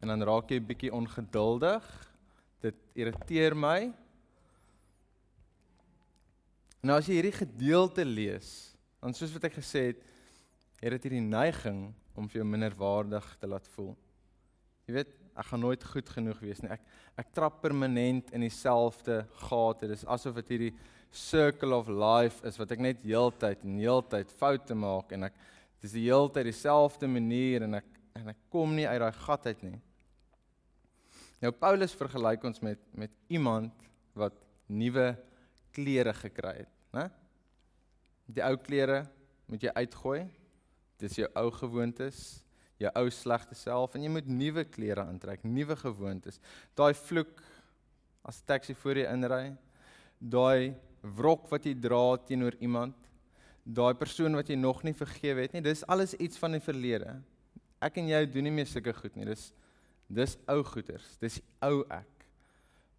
En 0.00 0.12
dan 0.12 0.24
raak 0.24 0.52
jy 0.52 0.60
bietjie 0.64 0.92
ongeduldig. 0.94 1.84
Dit 2.64 2.78
irriteer 2.96 3.56
my. 3.56 3.90
Nou 6.80 6.96
as 6.96 7.10
jy 7.10 7.18
hierdie 7.18 7.36
gedeelte 7.36 8.06
lees, 8.08 8.70
dan 9.02 9.12
soos 9.16 9.34
wat 9.34 9.50
ek 9.50 9.58
gesê 9.58 9.90
het, 9.90 10.06
het 10.80 10.96
dit 10.96 11.08
hierdie 11.08 11.24
neiging 11.24 11.90
om 12.16 12.28
vir 12.28 12.40
jou 12.40 12.46
minderwaardig 12.48 13.26
te 13.40 13.48
laat 13.48 13.66
voel. 13.74 13.92
Jy 14.88 14.96
weet, 14.96 15.12
ek 15.38 15.46
gaan 15.50 15.62
nooit 15.62 15.84
goed 15.92 16.08
genoeg 16.10 16.40
wees 16.42 16.62
nie. 16.64 16.72
Ek 16.74 16.86
ek 17.20 17.34
trap 17.36 17.58
permanent 17.60 18.30
in 18.32 18.44
dieselfde 18.46 19.20
gate. 19.42 19.88
Dis 19.90 20.06
asof 20.08 20.38
dit 20.40 20.54
hierdie 20.54 20.72
circle 21.12 21.76
of 21.76 21.90
life 21.90 22.40
is 22.48 22.56
wat 22.60 22.72
ek 22.72 22.82
net 22.82 23.04
heeltyd 23.04 23.64
en 23.66 23.78
heeltyd 23.82 24.30
foute 24.38 24.76
maak 24.78 25.10
en 25.12 25.26
ek 25.28 25.36
dis 25.82 25.96
die 25.96 26.06
heeltyd 26.06 26.46
dieselfde 26.48 27.08
manier 27.10 27.66
en 27.66 27.80
ek 27.80 27.88
en 28.18 28.32
ek 28.32 28.40
kom 28.52 28.72
nie 28.74 28.86
uit 28.88 29.00
daai 29.02 29.22
gat 29.22 29.46
uit 29.50 29.62
nie. 29.68 29.78
Nou 31.40 31.52
Paulus 31.56 31.94
vergelyk 31.96 32.44
ons 32.46 32.62
met 32.64 32.80
met 32.98 33.12
iemand 33.32 33.86
wat 34.18 34.36
nuwe 34.70 35.12
klere 35.74 36.14
gekry 36.14 36.60
het, 36.62 36.72
né? 36.94 37.06
Die 38.30 38.42
ou 38.46 38.56
klere 38.62 39.04
moet 39.50 39.64
jy 39.66 39.72
uitgooi. 39.74 40.24
Dis 41.00 41.16
jou 41.22 41.28
ou 41.40 41.50
gewoontes, 41.56 42.20
jou 42.80 42.90
ou 43.00 43.10
slegte 43.12 43.56
self 43.56 43.96
en 43.96 44.04
jy 44.04 44.12
moet 44.12 44.28
nuwe 44.28 44.64
klere 44.68 45.04
aantrek, 45.04 45.44
nuwe 45.44 45.76
gewoontes. 45.80 46.40
Daai 46.76 46.92
vloek 46.96 47.42
as 48.24 48.40
'n 48.40 48.46
taxi 48.46 48.74
voor 48.74 48.96
jy 48.96 49.06
inry, 49.12 49.56
daai 50.20 50.74
wrok 51.02 51.50
wat 51.50 51.64
jy 51.64 51.74
dra 51.74 52.16
teenoor 52.16 52.54
iemand, 52.60 52.96
daai 53.64 53.94
persoon 53.94 54.34
wat 54.36 54.48
jy 54.48 54.56
nog 54.56 54.82
nie 54.84 54.92
vergewe 54.92 55.42
het 55.42 55.52
nie, 55.52 55.62
dis 55.62 55.84
alles 55.86 56.14
iets 56.14 56.38
van 56.38 56.52
die 56.52 56.60
verlede. 56.60 57.22
Ek 57.80 57.96
en 57.96 58.08
jy 58.08 58.26
doen 58.26 58.44
nie 58.44 58.50
meer 58.50 58.66
sulke 58.66 58.92
goed 58.92 59.16
nie. 59.16 59.24
Dis 59.24 59.52
dis 60.10 60.36
ou 60.48 60.62
goeders. 60.64 61.16
Dis 61.20 61.40
ou 61.62 61.84
ek. 61.88 62.26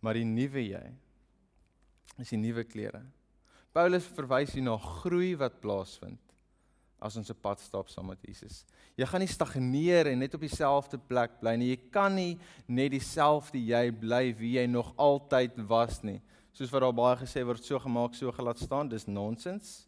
Maar 0.02 0.14
die 0.14 0.26
nuwe 0.26 0.64
jy 0.64 0.86
is 2.18 2.30
die 2.30 2.38
nuwe 2.38 2.64
klere. 2.64 3.04
Paulus 3.74 4.08
verwys 4.16 4.54
hier 4.54 4.64
na 4.64 4.78
groei 4.78 5.36
wat 5.36 5.60
plaasvind 5.62 6.31
as 7.02 7.18
ons 7.18 7.30
'n 7.30 7.42
pad 7.42 7.60
stap 7.60 7.90
saam 7.90 8.08
met 8.08 8.22
Jesus. 8.22 8.64
Jy 8.96 9.06
gaan 9.06 9.20
nie 9.20 9.28
stagneer 9.28 10.08
en 10.08 10.20
net 10.20 10.34
op 10.36 10.42
dieselfde 10.42 10.98
plek 10.98 11.40
bly 11.40 11.56
nie. 11.56 11.70
Jy 11.70 11.80
kan 11.92 12.16
nie 12.16 12.38
net 12.68 12.92
dieselfde 12.92 13.58
jy 13.58 13.92
bly 13.92 14.34
wie 14.38 14.60
jy 14.60 14.68
nog 14.68 14.94
altyd 14.98 15.58
was 15.68 16.04
nie. 16.04 16.22
Soos 16.54 16.70
wat 16.70 16.82
daar 16.82 16.94
baie 16.94 17.18
gesê 17.18 17.44
word 17.44 17.64
so 17.64 17.80
gemaak 17.80 18.14
so 18.14 18.32
gelaat 18.32 18.60
staan. 18.60 18.90
Dis 18.90 19.08
nonsens. 19.08 19.88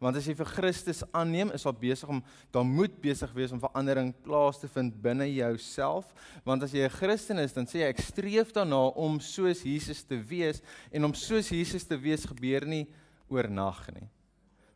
Want 0.00 0.16
as 0.16 0.26
jy 0.26 0.34
vir 0.34 0.46
Christus 0.46 1.02
aanneem 1.12 1.50
is 1.50 1.66
al 1.66 1.72
besig 1.72 2.08
om 2.08 2.22
daar 2.52 2.64
moet 2.64 3.00
besig 3.00 3.32
wees 3.32 3.52
om 3.52 3.60
verandering 3.60 4.14
plaas 4.22 4.58
te 4.60 4.68
vind 4.68 4.94
binne 5.02 5.26
jouself. 5.34 6.12
Want 6.44 6.62
as 6.62 6.72
jy 6.72 6.84
'n 6.84 6.90
Christen 6.90 7.38
is 7.38 7.52
dan 7.52 7.66
sê 7.66 7.80
jy 7.80 7.88
ek 7.88 8.00
streef 8.00 8.52
daarna 8.52 8.94
om 8.94 9.18
soos 9.18 9.62
Jesus 9.62 10.04
te 10.04 10.16
wees. 10.16 10.62
En 10.92 11.04
om 11.04 11.14
soos 11.14 11.48
Jesus 11.48 11.84
te 11.84 11.96
wees 11.96 12.24
gebeur 12.24 12.66
nie 12.66 12.86
oornag 13.28 13.90
nie 13.94 14.08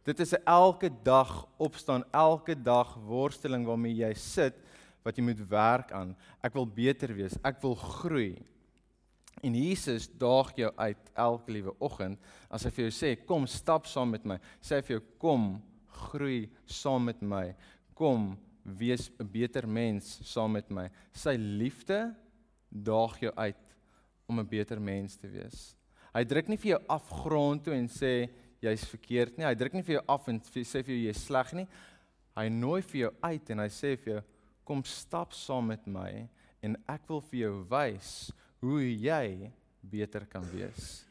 dit 0.09 0.21
is 0.25 0.33
'n 0.35 0.45
elke 0.45 0.91
dag 1.05 1.47
opstaan 1.57 2.05
elke 2.13 2.55
dag 2.55 2.97
worsteling 3.05 3.67
waarmee 3.67 3.95
jy 4.05 4.15
sit 4.15 4.55
wat 5.05 5.17
jy 5.17 5.23
moet 5.23 5.49
werk 5.49 5.93
aan 5.93 6.17
ek 6.43 6.55
wil 6.55 6.67
beter 6.67 7.15
wees 7.15 7.37
ek 7.45 7.61
wil 7.63 7.75
groei 7.75 8.39
En 9.43 9.55
Jesus 9.55 10.09
daag 10.19 10.51
jou 10.59 10.71
uit 10.77 11.11
elke 11.15 11.53
liewe 11.53 11.75
oggend 11.79 12.19
as 12.51 12.65
hy 12.67 12.73
vir 12.75 12.85
jou 12.89 12.95
sê 12.95 13.11
kom 13.27 13.47
stap 13.51 13.87
saam 13.87 14.11
met 14.15 14.25
my. 14.27 14.39
Sê 14.61 14.79
hy 14.79 14.87
vir 14.87 14.97
jou 14.97 15.05
kom 15.23 15.49
groei 16.09 16.41
saam 16.67 17.07
met 17.07 17.23
my. 17.23 17.55
Kom 17.95 18.33
wees 18.65 19.11
'n 19.19 19.29
beter 19.31 19.67
mens 19.67 20.19
saam 20.25 20.53
met 20.53 20.71
my. 20.71 20.91
Sy 21.13 21.37
liefde 21.37 22.15
daag 22.71 23.19
jou 23.21 23.33
uit 23.37 23.65
om 24.29 24.41
'n 24.41 24.49
beter 24.49 24.81
mens 24.81 25.17
te 25.17 25.29
wees. 25.29 25.77
Hy 26.15 26.25
druk 26.25 26.49
nie 26.49 26.57
vir 26.57 26.71
jou 26.71 26.83
afgrond 26.89 27.65
toe 27.65 27.75
en 27.75 27.89
sê 27.89 28.29
jy's 28.65 28.85
verkeerd 28.91 29.39
nie. 29.39 29.47
Hy 29.47 29.55
druk 29.59 29.77
nie 29.77 29.85
vir 29.87 29.99
jou 29.99 30.05
af 30.15 30.29
en 30.31 30.41
sê 30.43 30.83
vir 30.83 30.95
jou 30.95 31.03
jy's 31.05 31.23
sleg 31.29 31.55
nie. 31.61 31.69
Hy 32.39 32.47
nooi 32.55 32.81
vir 32.87 33.01
jou 33.05 33.13
uit 33.23 33.53
en 33.55 33.65
hy 33.65 33.71
sê 33.73 33.95
vir 33.97 34.15
jou 34.17 34.23
kom 34.69 34.83
stap 34.85 35.33
saam 35.33 35.71
met 35.73 35.87
my 35.89 36.29
en 36.65 36.75
ek 36.91 37.07
wil 37.09 37.23
vir 37.31 37.41
jou 37.47 37.53
wys 37.71 38.13
hoe 38.61 38.83
jy 38.85 39.51
beter 39.81 40.27
kan 40.29 40.45
wees. 40.53 41.05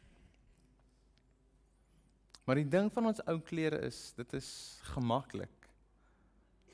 Maar 2.47 2.61
die 2.61 2.69
ding 2.71 2.87
van 2.93 3.09
ons 3.09 3.23
ou 3.27 3.39
klere 3.43 3.81
is, 3.87 3.97
dit 4.15 4.35
is 4.37 4.49
gemaklik. 4.93 5.67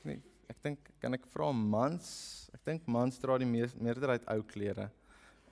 Nee, 0.06 0.20
ek 0.50 0.60
dink 0.62 0.90
kan 1.02 1.16
ek 1.16 1.24
vra 1.32 1.48
mans, 1.54 2.10
ek 2.54 2.62
dink 2.68 2.86
mans 2.90 3.18
dra 3.22 3.40
die 3.42 3.48
mees, 3.48 3.74
meerderheid 3.74 4.26
ou 4.30 4.42
klere. 4.46 4.90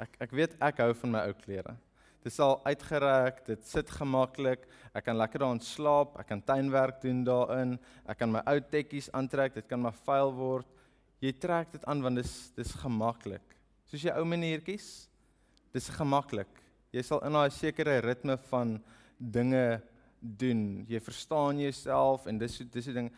Ek 0.03 0.15
ek 0.23 0.37
weet 0.37 0.55
ek 0.63 0.85
hou 0.85 0.93
van 1.01 1.15
my 1.17 1.25
ou 1.31 1.35
klere. 1.41 1.75
Dit 2.23 2.31
is 2.31 2.39
al 2.39 2.61
uitgereik, 2.63 3.41
dit 3.49 3.65
sit 3.67 3.89
gemaklik. 3.91 4.69
Ek 4.95 5.09
kan 5.09 5.17
lekker 5.19 5.43
daarin 5.43 5.59
slaap, 5.61 6.15
ek 6.23 6.29
kan 6.31 6.43
tuinwerk 6.47 7.01
doen 7.03 7.25
daarin. 7.27 7.73
Ek 8.07 8.21
kan 8.21 8.31
my 8.31 8.45
ou 8.47 8.61
tekkies 8.71 9.09
aantrek, 9.11 9.57
dit 9.59 9.67
kan 9.67 9.83
maar 9.83 9.97
vuil 10.07 10.31
word. 10.37 10.69
Jy 11.19 11.33
trek 11.43 11.73
dit 11.75 11.85
aan 11.91 12.03
want 12.03 12.21
dit 12.21 12.27
is 12.27 12.53
dis 12.55 12.71
gemaklik. 12.79 13.57
Soos 13.91 14.05
jy 14.07 14.15
ou 14.15 14.23
maniertjies, 14.27 14.87
dis 15.75 15.91
gemaklik. 15.97 16.63
Jy 16.95 17.03
sal 17.03 17.25
in 17.27 17.37
'n 17.37 17.51
sekere 17.51 18.01
ritme 18.07 18.39
van 18.51 18.79
dinge 19.19 19.83
doen. 20.21 20.87
Jy 20.87 21.01
verstaan 21.01 21.59
jouself 21.59 22.27
en 22.27 22.39
dis 22.39 22.59
dis 22.59 22.85
die 22.85 22.95
ding. 22.95 23.11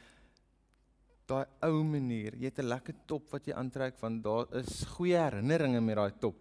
daai 1.26 1.46
ou 1.62 1.82
manier. 1.84 2.34
Jy 2.36 2.44
het 2.44 2.58
'n 2.58 2.68
lekker 2.68 2.94
top 3.06 3.30
wat 3.32 3.46
jy 3.46 3.54
aantrek 3.54 4.00
want 4.00 4.22
daar 4.22 4.46
is 4.56 4.84
goeie 4.84 5.16
herinneringe 5.16 5.80
met 5.80 5.96
daai 5.96 6.12
top. 6.20 6.36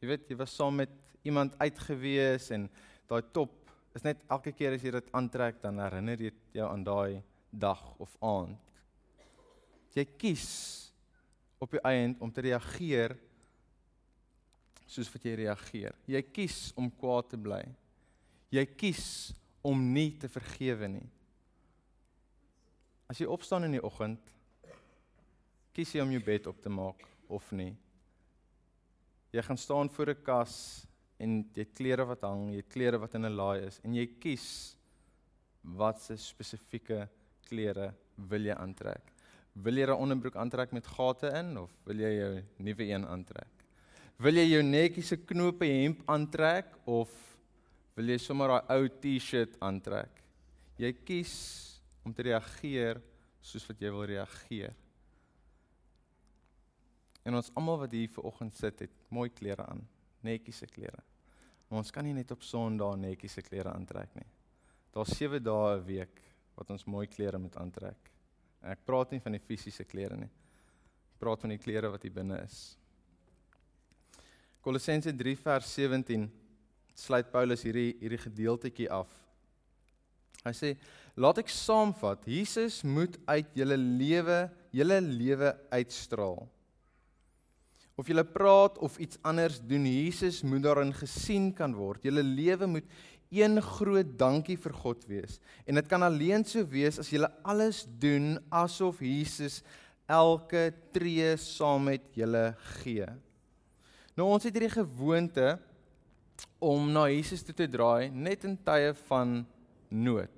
Jy 0.00 0.08
weet, 0.08 0.28
jy 0.28 0.36
was 0.36 0.54
saam 0.54 0.76
met 0.76 0.90
iemand 1.28 1.56
uitgewees 1.60 2.50
en 2.56 2.66
daai 3.08 3.22
top 3.32 3.54
is 3.96 4.04
net 4.06 4.22
elke 4.30 4.52
keer 4.56 4.76
as 4.76 4.84
jy 4.84 4.92
dit 4.94 5.12
aantrek 5.16 5.60
dan 5.62 5.80
herinner 5.82 6.20
jy 6.22 6.32
jou 6.56 6.68
aan 6.68 6.84
daai 6.86 7.22
dag 7.50 7.82
of 8.02 8.12
aand. 8.24 8.58
Jy 9.96 10.04
kies 10.20 10.48
op 11.58 11.72
die 11.74 11.82
eind 11.88 12.20
om 12.22 12.30
te 12.32 12.44
reageer 12.44 13.16
soos 14.88 15.10
wat 15.12 15.24
jy 15.26 15.34
reageer. 15.42 15.96
Jy 16.08 16.22
kies 16.32 16.58
om 16.78 16.90
kwaad 17.00 17.32
te 17.32 17.40
bly. 17.40 17.62
Jy 18.54 18.64
kies 18.78 19.06
om 19.66 19.80
nie 19.92 20.12
te 20.20 20.30
vergewe 20.32 20.88
nie. 20.88 21.06
As 23.08 23.20
jy 23.20 23.28
opstaan 23.28 23.66
in 23.66 23.76
die 23.76 23.84
oggend, 23.84 24.20
kies 25.76 25.92
jy 25.94 26.04
om 26.04 26.12
jou 26.12 26.22
bed 26.24 26.48
op 26.50 26.60
te 26.62 26.72
maak 26.72 27.04
of 27.28 27.50
nie. 27.56 27.72
Jy 29.32 29.44
gaan 29.44 29.60
staan 29.60 29.90
voor 29.92 30.10
'n 30.10 30.22
kas 30.24 30.86
en 31.18 31.38
jy 31.54 31.64
het 31.64 31.74
klere 31.74 32.06
wat 32.06 32.24
hang, 32.26 32.50
jy 32.52 32.62
het 32.62 32.72
klere 32.72 32.98
wat 32.98 33.14
in 33.14 33.26
'n 33.26 33.36
laai 33.36 33.66
is 33.66 33.80
en 33.84 33.94
jy 33.94 34.06
kies 34.20 34.76
watse 35.62 36.16
spesifieke 36.16 37.08
klere 37.48 37.92
wil 38.30 38.44
jy 38.44 38.54
aantrek. 38.54 39.12
Wil 39.54 39.78
jy 39.78 39.86
'n 39.86 40.02
onderbroek 40.04 40.36
aantrek 40.36 40.72
met 40.72 40.86
gate 40.86 41.28
in 41.34 41.56
of 41.58 41.70
wil 41.84 41.96
jy 41.96 42.12
jou 42.18 42.44
nuwe 42.58 42.84
een 42.84 43.06
aantrek? 43.06 43.54
Wil 44.18 44.34
jy 44.34 44.46
jou 44.50 44.62
netjiese 44.62 45.16
knope 45.16 45.64
hemp 45.64 46.02
aantrek 46.06 46.66
of 46.86 47.10
wil 47.96 48.08
jy 48.08 48.18
sommer 48.18 48.48
daai 48.48 48.68
ou 48.76 48.88
T-shirt 48.88 49.58
aantrek? 49.60 50.22
Jy 50.78 50.92
kies 50.92 51.34
om 52.04 52.12
te 52.14 52.22
reageer 52.22 53.00
soos 53.40 53.66
wat 53.66 53.80
jy 53.80 53.90
wil 53.90 54.04
reageer. 54.04 54.74
En 57.24 57.34
ons 57.34 57.50
almal 57.54 57.78
wat 57.78 57.92
hier 57.92 58.08
vanoggend 58.08 58.54
sit 58.56 58.80
het 58.80 58.90
mooi 59.08 59.28
klere 59.30 59.66
aan, 59.66 59.82
netjiese 60.26 60.66
klere. 60.66 61.02
Maar 61.68 61.82
ons 61.82 61.92
kan 61.92 62.04
nie 62.04 62.14
net 62.16 62.30
op 62.32 62.42
Sondag 62.42 62.96
netjiese 62.96 63.42
klere 63.44 63.72
aantrek 63.72 64.14
nie. 64.16 64.26
Daar's 64.94 65.16
7 65.16 65.42
dae 65.42 65.76
'n 65.76 65.84
week 65.84 66.22
wat 66.56 66.70
ons 66.70 66.84
mooi 66.84 67.06
klere 67.06 67.38
moet 67.38 67.56
aantrek. 67.56 68.10
En 68.62 68.70
ek 68.70 68.84
praat 68.84 69.10
nie 69.10 69.20
van 69.20 69.32
die 69.32 69.40
fisiese 69.40 69.84
klere 69.84 70.16
nie. 70.16 70.30
Ek 71.12 71.18
praat 71.18 71.40
van 71.40 71.50
die 71.50 71.58
klere 71.58 71.90
wat 71.90 72.02
hier 72.02 72.12
binne 72.12 72.42
is. 72.42 72.76
Kolossense 74.60 75.12
3 75.12 75.36
vers 75.36 75.74
17 75.74 76.30
sluit 76.94 77.30
Paulus 77.30 77.62
hierdie 77.62 77.96
hierdie 78.00 78.18
gedeeltetjie 78.18 78.90
af. 78.90 79.08
Hy 80.44 80.52
sê 80.52 80.76
Laat 81.18 81.40
ek 81.42 81.50
saamvat. 81.50 82.26
Jesus 82.30 82.82
moet 82.86 83.16
uit 83.26 83.56
julle 83.58 83.76
lewe, 83.76 84.36
julle 84.70 85.00
lewe 85.02 85.50
uitstraal. 85.74 86.44
Of 87.98 88.06
jy 88.06 88.22
praat 88.22 88.78
of 88.78 88.98
iets 89.02 89.18
anders 89.26 89.58
doen, 89.58 89.86
Jesus 89.86 90.44
moet 90.46 90.62
daarin 90.62 90.92
gesien 90.94 91.50
kan 91.52 91.74
word. 91.74 92.04
Julle 92.06 92.22
lewe 92.22 92.68
moet 92.70 92.86
een 93.34 93.58
groot 93.62 94.14
dankie 94.18 94.56
vir 94.56 94.74
God 94.84 95.02
wees. 95.10 95.40
En 95.66 95.76
dit 95.76 95.88
kan 95.90 96.06
alleen 96.06 96.46
so 96.46 96.62
wees 96.64 97.00
as 97.02 97.10
jy 97.10 97.26
alles 97.42 97.82
doen 98.00 98.36
asof 98.54 99.02
Jesus 99.04 99.60
elke 100.08 100.70
tree 100.94 101.34
saam 101.42 101.90
met 101.90 102.06
julle 102.16 102.52
gee. 102.78 103.08
Nou 104.16 104.30
ons 104.32 104.46
het 104.46 104.54
hierdie 104.54 104.72
gewoonte 104.72 105.58
om 106.58 106.88
na 106.94 107.08
Jesus 107.10 107.44
toe 107.44 107.54
te 107.54 107.68
draai 107.70 108.08
net 108.14 108.46
in 108.48 108.56
tye 108.64 108.94
van 109.10 109.42
nood. 109.90 110.37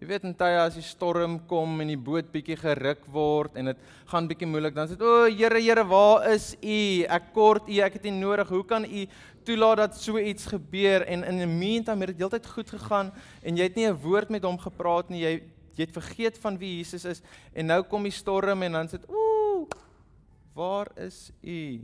Jy 0.00 0.06
weet 0.08 0.22
in 0.24 0.32
tye 0.32 0.56
as 0.56 0.78
die 0.78 0.84
storm 0.86 1.34
kom 1.44 1.82
en 1.82 1.90
die 1.92 1.98
boot 2.00 2.30
bietjie 2.32 2.56
geruk 2.56 3.02
word 3.12 3.58
en 3.60 3.68
dit 3.68 3.80
gaan 4.08 4.28
bietjie 4.30 4.46
moeilik, 4.48 4.72
dan 4.72 4.88
sê 4.88 4.94
jy: 4.96 5.04
"O 5.04 5.26
Here, 5.28 5.60
Here, 5.60 5.84
waar 5.84 6.24
is 6.30 6.54
U? 6.56 7.04
Ek 7.04 7.26
kort 7.34 7.68
U, 7.68 7.80
ek 7.84 7.98
het 7.98 8.06
U 8.08 8.10
nodig. 8.10 8.48
Hoe 8.48 8.64
kan 8.64 8.86
U 8.88 9.02
toelaat 9.44 9.76
dat 9.76 9.98
so 10.00 10.16
iets 10.16 10.46
gebeur?" 10.46 11.04
En 11.04 11.22
in 11.24 11.42
'n 11.44 11.58
meantime 11.58 12.00
het 12.00 12.16
dit 12.16 12.16
heeltyd 12.16 12.46
goed 12.46 12.70
gegaan 12.70 13.12
en 13.42 13.56
jy 13.56 13.62
het 13.62 13.76
nie 13.76 13.88
'n 13.88 14.00
woord 14.00 14.30
met 14.30 14.42
hom 14.42 14.58
gepraat 14.58 15.10
nie. 15.10 15.20
Jy 15.20 15.42
jy 15.76 15.84
het 15.84 15.92
vergeet 15.92 16.38
van 16.38 16.58
wie 16.58 16.76
Jesus 16.78 17.04
is 17.04 17.22
en 17.52 17.66
nou 17.66 17.82
kom 17.82 18.02
die 18.02 18.10
storm 18.10 18.62
en 18.62 18.72
dan 18.72 18.88
sê 18.88 18.96
jy: 18.96 19.04
"O, 19.08 19.68
waar 20.54 20.88
is 20.96 21.30
U?" 21.44 21.80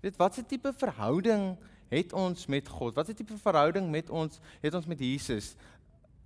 Weet 0.00 0.16
watse 0.16 0.46
tipe 0.46 0.72
verhouding 0.72 1.58
het 1.90 2.12
ons 2.12 2.46
met 2.46 2.68
God? 2.68 2.94
Watse 2.94 3.14
tipe 3.14 3.36
verhouding 3.36 3.90
met 3.90 4.10
ons 4.10 4.40
het 4.62 4.74
ons 4.74 4.86
met 4.86 4.98
Jesus? 4.98 5.54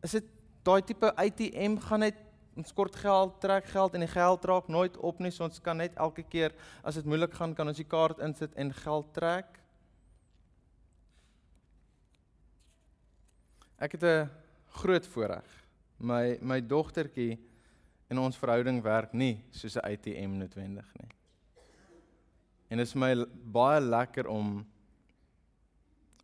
Is 0.03 0.11
dit 0.11 0.25
daai 0.63 0.83
tipe 0.87 1.11
ATM 1.19 1.79
gaan 1.83 2.05
net 2.07 2.19
ons 2.57 2.73
kort 2.77 2.97
geld 3.01 3.39
trek 3.41 3.67
geld 3.73 3.95
en 3.97 4.05
die 4.05 4.13
geld 4.13 4.45
raak 4.45 4.69
nooit 4.69 4.97
op 5.01 5.21
nie 5.25 5.33
so 5.33 5.47
ons 5.47 5.61
kan 5.65 5.81
net 5.81 5.97
elke 5.97 6.23
keer 6.23 6.53
as 6.85 6.99
dit 7.01 7.09
moeilik 7.09 7.33
gaan 7.35 7.55
kan 7.57 7.69
ons 7.69 7.81
die 7.81 7.89
kaart 7.89 8.21
insit 8.25 8.53
en 8.61 8.73
geld 8.83 9.09
trek. 9.17 9.59
Ek 13.83 13.93
het 13.93 14.05
'n 14.05 14.31
groot 14.79 15.07
voorreg. 15.07 15.49
My 15.99 16.39
my 16.41 16.61
dogtertjie 16.61 17.39
en 18.11 18.19
ons 18.19 18.37
verhouding 18.37 18.83
werk 18.83 19.13
nie 19.13 19.45
soos 19.51 19.77
'n 19.77 19.85
ATM 19.85 20.39
noodwendig 20.39 20.87
nie. 21.01 21.11
En 22.71 22.79
dit 22.79 22.87
is 22.87 22.95
my 22.95 23.27
baie 23.53 23.81
lekker 23.81 24.29
om 24.29 24.67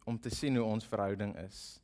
om 0.04 0.18
te 0.18 0.30
sien 0.30 0.56
hoe 0.56 0.64
ons 0.64 0.86
verhouding 0.86 1.36
is. 1.36 1.80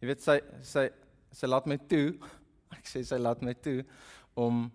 Jy 0.00 0.06
weet 0.06 0.22
sy 0.22 0.40
sy 0.62 0.90
sy 1.36 1.48
laat 1.50 1.68
my 1.68 1.76
toe. 1.90 2.14
Ek 2.78 2.88
sê 2.88 3.02
sy 3.04 3.18
laat 3.20 3.42
my 3.44 3.54
toe 3.60 3.82
om 4.36 4.66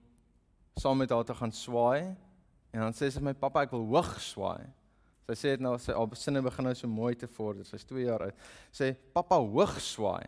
saam 0.80 1.02
met 1.02 1.12
haar 1.13 1.26
te 1.28 1.36
gaan 1.38 1.54
swaai. 1.54 2.13
En 2.71 2.86
dan 2.86 2.95
sê 2.95 3.10
sy 3.12 3.21
my 3.24 3.34
pappa 3.38 3.65
ek 3.65 3.74
wil 3.76 3.84
hoog 3.91 4.13
swaai. 4.24 4.63
Sy 5.28 5.36
sê 5.38 5.50
dit 5.56 5.63
nou 5.63 5.74
sy 5.80 5.93
al 5.95 6.08
sinne 6.17 6.41
begin 6.43 6.65
nou 6.69 6.76
so 6.78 6.89
mooi 6.89 7.12
te 7.19 7.28
vorder. 7.30 7.67
Sy's 7.67 7.84
2 7.89 8.06
jaar 8.08 8.24
oud. 8.26 8.45
Sê 8.74 8.93
pappa 9.15 9.38
hoog 9.41 9.76
swaai. 9.84 10.24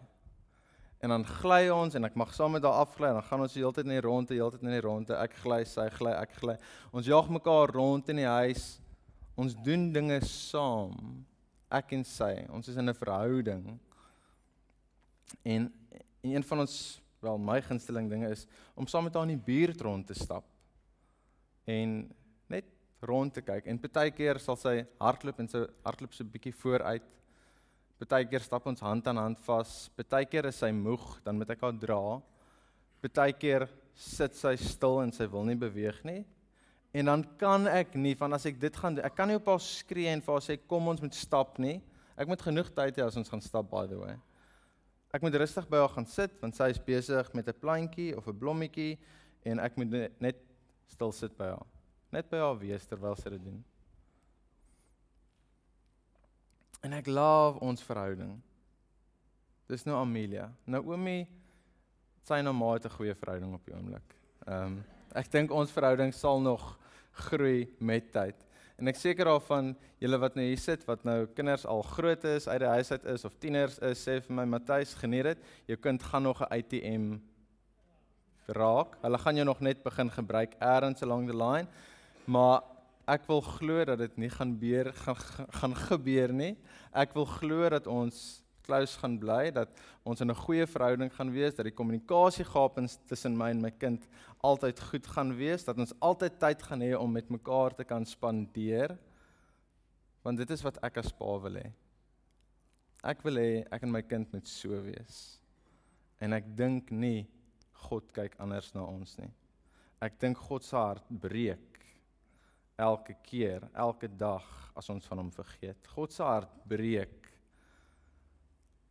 En 1.04 1.12
dan 1.12 1.26
gly 1.28 1.68
ons 1.74 1.96
en 2.00 2.08
ek 2.08 2.16
mag 2.20 2.32
saam 2.36 2.54
met 2.56 2.64
haar 2.64 2.84
afgly 2.86 3.10
en 3.10 3.18
dan 3.20 3.26
gaan 3.28 3.42
ons 3.44 3.56
die 3.56 3.60
hele 3.60 3.76
tyd 3.76 3.90
in 3.90 3.96
die 3.98 4.04
ronde, 4.06 4.32
die 4.32 4.40
hele 4.40 4.54
tyd 4.54 4.64
in 4.64 4.76
die 4.76 4.84
ronde. 4.86 5.16
Ek 5.20 5.36
gly, 5.42 5.60
sy 5.68 5.90
gly, 5.98 6.14
ek 6.16 6.38
gly. 6.40 6.56
Ons 6.96 7.10
jaag 7.12 7.28
mekaar 7.34 7.74
rond 7.76 8.12
in 8.14 8.22
die 8.22 8.30
huis. 8.30 8.68
Ons 9.40 9.56
doen 9.66 9.90
dinge 9.96 10.22
saam. 10.28 10.96
Ek 11.74 11.92
en 11.98 12.06
sy. 12.08 12.32
Ons 12.56 12.72
is 12.72 12.80
in 12.80 12.88
'n 12.90 12.96
verhouding. 12.96 13.80
En 15.44 15.72
En 16.24 16.32
een 16.32 16.44
van 16.44 16.64
ons 16.64 16.76
wel 17.20 17.40
my 17.40 17.62
gunsteling 17.62 18.10
dinge 18.12 18.30
is 18.32 18.46
om 18.80 18.88
saam 18.88 19.04
met 19.08 19.16
haar 19.16 19.28
in 19.28 19.36
die 19.36 19.46
buurt 19.46 19.82
rond 19.84 20.08
te 20.08 20.16
stap. 20.16 20.46
En 21.68 21.98
net 22.48 22.70
rond 23.04 23.34
te 23.34 23.44
kyk. 23.44 23.68
En 23.68 23.80
partykeer 23.80 24.40
sal 24.40 24.56
sy 24.60 24.78
hardloop 25.04 25.42
en 25.44 25.52
sy 25.52 25.66
hardloop 25.84 26.16
so 26.16 26.24
'n 26.24 26.32
bietjie 26.32 26.56
vooruit. 26.56 27.04
Partykeer 28.00 28.42
stap 28.42 28.68
ons 28.68 28.80
hand 28.80 29.08
aan 29.08 29.18
hand 29.18 29.40
vas. 29.40 29.90
Partykeer 29.96 30.46
is 30.46 30.60
sy 30.60 30.72
moeg, 30.72 31.22
dan 31.24 31.38
moet 31.38 31.50
ek 31.50 31.62
haar 31.62 31.80
dra. 31.80 32.22
Partykeer 33.02 33.68
sit 33.94 34.36
sy 34.36 34.56
stil 34.56 35.02
en 35.02 35.12
sy 35.12 35.28
wil 35.28 35.44
nie 35.44 35.56
beweeg 35.56 36.04
nie. 36.04 36.26
En 36.94 37.06
dan 37.06 37.24
kan 37.38 37.68
ek 37.68 37.96
nie 37.96 38.16
van 38.16 38.34
as 38.34 38.46
ek 38.46 38.60
dit 38.60 38.76
gaan 38.76 38.96
doen. 38.96 39.06
Ek 39.06 39.16
kan 39.16 39.28
nie 39.28 39.36
op 39.36 39.46
haar 39.46 39.60
skree 39.60 40.08
en 40.08 40.22
vir 40.22 40.34
haar 40.34 40.42
sê 40.42 40.58
kom 40.68 40.88
ons 40.88 41.02
moet 41.02 41.14
stap 41.14 41.60
nie. 41.60 41.82
Ek 42.16 42.28
moet 42.28 42.42
genoeg 42.42 42.70
tyd 42.74 42.96
hê 42.96 43.04
as 43.04 43.18
ons 43.18 43.30
gaan 43.30 43.42
stap 43.42 43.70
by 43.70 43.88
the 43.88 43.98
way. 43.98 44.16
Ek 45.14 45.22
moet 45.22 45.36
rustig 45.38 45.68
by 45.70 45.78
haar 45.78 45.92
gaan 45.94 46.08
sit 46.10 46.40
want 46.42 46.58
sy 46.58 46.72
is 46.74 46.82
besig 46.82 47.34
met 47.38 47.48
'n 47.48 47.60
plantjie 47.60 48.18
of 48.18 48.28
'n 48.28 48.38
blommetjie 48.38 48.98
en 49.46 49.60
ek 49.60 49.78
moet 49.78 49.92
net 50.20 50.38
stil 50.88 51.12
sit 51.12 51.38
by 51.38 51.46
haar. 51.54 51.68
Net 52.12 52.30
by 52.30 52.38
haar 52.38 52.58
wees 52.58 52.86
terwyl 52.86 53.16
sy 53.16 53.30
dit 53.30 53.44
doen. 53.44 53.64
En 56.84 56.94
ek 56.94 57.08
love 57.08 57.60
ons 57.60 57.84
verhouding. 57.84 58.42
Dis 59.68 59.86
nou 59.86 59.96
Amelia. 59.96 60.52
Naomi 60.66 61.28
sy 62.24 62.40
en 62.40 62.46
haar 62.46 62.56
ma 62.56 62.74
het 62.74 62.86
'n 62.86 62.98
goeie 62.98 63.16
verhouding 63.16 63.54
op 63.54 63.66
die 63.66 63.76
oomblik. 63.76 64.16
Ehm 64.48 64.66
um, 64.66 64.84
ek 65.16 65.32
dink 65.32 65.52
ons 65.52 65.72
verhouding 65.72 66.14
sal 66.14 66.42
nog 66.42 66.80
groei 67.12 67.76
met 67.80 68.12
tyd. 68.12 68.43
En 68.82 68.90
ek 68.90 68.98
seker 68.98 69.30
daarvan 69.30 69.74
julle 70.02 70.18
wat 70.20 70.36
nou 70.36 70.46
hier 70.46 70.60
sit 70.60 70.86
wat 70.90 71.04
nou 71.06 71.26
kinders 71.38 71.66
al 71.70 71.84
groot 71.94 72.24
is, 72.26 72.48
uit 72.48 72.60
die 72.60 72.72
huis 72.74 72.92
uit 72.92 73.06
is 73.14 73.26
of 73.26 73.36
tieners 73.40 73.78
is, 73.86 74.02
sê 74.02 74.20
vir 74.26 74.36
my 74.36 74.46
Matthys, 74.50 74.96
geniet 74.98 75.30
dit. 75.30 75.46
Jou 75.70 75.78
kind 75.78 76.04
gaan 76.04 76.24
nog 76.24 76.42
'n 76.42 76.50
ATM 76.50 77.06
raak. 78.48 78.98
Hulle 79.02 79.18
gaan 79.18 79.36
jou 79.36 79.46
nog 79.46 79.60
net 79.60 79.84
begin 79.84 80.10
gebruik 80.12 80.56
eers 80.60 81.02
along 81.02 81.28
the 81.28 81.38
line. 81.38 81.68
Maar 82.26 82.64
ek 83.08 83.28
wil 83.28 83.42
glo 83.42 83.84
dat 83.86 83.98
dit 84.00 84.18
nie 84.18 84.30
gaan 84.30 84.56
gebeur 84.56 84.94
gaan, 84.94 85.16
gaan 85.50 85.76
gebeur 85.76 86.34
nie. 86.34 86.58
Ek 86.94 87.14
wil 87.14 87.26
glo 87.26 87.70
dat 87.70 87.88
ons 87.88 88.43
close 88.64 88.98
gaan 89.00 89.18
bly, 89.20 89.52
dat 89.52 89.70
ons 90.04 90.22
in 90.22 90.32
'n 90.32 90.36
goeie 90.46 90.66
verhouding 90.68 91.12
gaan 91.14 91.32
wees, 91.32 91.56
dat 91.56 91.66
die 91.66 91.76
kommunikasiegapings 91.76 93.00
tussen 93.08 93.38
my 93.38 93.50
en 93.50 93.62
my 93.62 93.72
kind 93.72 94.08
altyd 94.42 94.80
goed 94.80 95.08
gaan 95.08 95.36
wees, 95.36 95.64
dat 95.64 95.78
ons 95.78 95.94
altyd 96.00 96.40
tyd 96.40 96.62
gaan 96.62 96.82
hê 96.82 96.94
om 96.98 97.12
met 97.12 97.30
mekaar 97.30 97.76
te 97.76 97.84
kan 97.84 98.06
spandeer. 98.06 98.98
Want 100.24 100.38
dit 100.38 100.50
is 100.50 100.62
wat 100.64 100.78
ek 100.84 100.98
as 100.98 101.12
pa 101.12 101.40
wil 101.40 101.56
hê. 101.56 101.72
Ek 103.04 103.24
wil 103.24 103.36
hê 103.36 103.66
ek 103.72 103.84
en 103.84 103.92
my 103.92 104.02
kind 104.02 104.32
moet 104.34 104.48
so 104.48 104.70
wees. 104.70 105.40
En 106.22 106.34
ek 106.34 106.56
dink 106.56 106.92
nie 106.92 107.28
God 107.90 108.12
kyk 108.16 108.36
anders 108.40 108.74
na 108.74 108.86
ons 108.86 109.18
nie. 109.20 109.32
Ek 110.02 110.20
dink 110.20 110.38
God 110.38 110.64
se 110.64 110.76
hart 110.76 111.04
breek 111.10 111.74
elke 112.80 113.16
keer, 113.24 113.68
elke 113.76 114.08
dag 114.08 114.46
as 114.76 114.90
ons 114.90 115.06
van 115.06 115.22
hom 115.22 115.32
vergeet. 115.32 115.88
God 115.96 116.12
se 116.12 116.24
hart 116.24 116.56
breek 116.68 117.23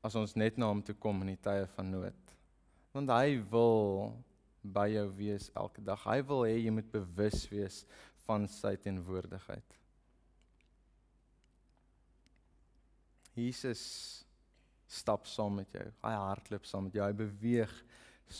as 0.03 0.17
ons 0.19 0.35
net 0.37 0.59
na 0.59 0.69
hom 0.71 0.83
toe 0.83 0.97
kom 0.99 1.23
in 1.23 1.33
die 1.35 1.43
tye 1.43 1.67
van 1.77 1.91
nood. 1.95 2.35
Want 2.93 3.13
hy 3.15 3.39
wil 3.53 4.11
by 4.63 4.89
jou 4.93 5.07
wees 5.19 5.49
elke 5.59 5.83
dag. 5.85 6.03
Hy 6.07 6.19
wil 6.27 6.45
hê 6.47 6.57
jy 6.59 6.73
moet 6.75 6.91
bewus 6.93 7.47
wees 7.51 7.83
van 8.27 8.47
sy 8.51 8.75
teenwoordigheid. 8.83 9.79
Jesus 13.39 13.83
stap 14.93 15.27
saam 15.31 15.57
met 15.63 15.73
jou. 15.73 15.87
Hy 16.05 16.13
hardloop 16.19 16.67
saam 16.69 16.87
met 16.87 16.99
jou. 16.99 17.07
Hy 17.07 17.17
beweeg 17.17 17.73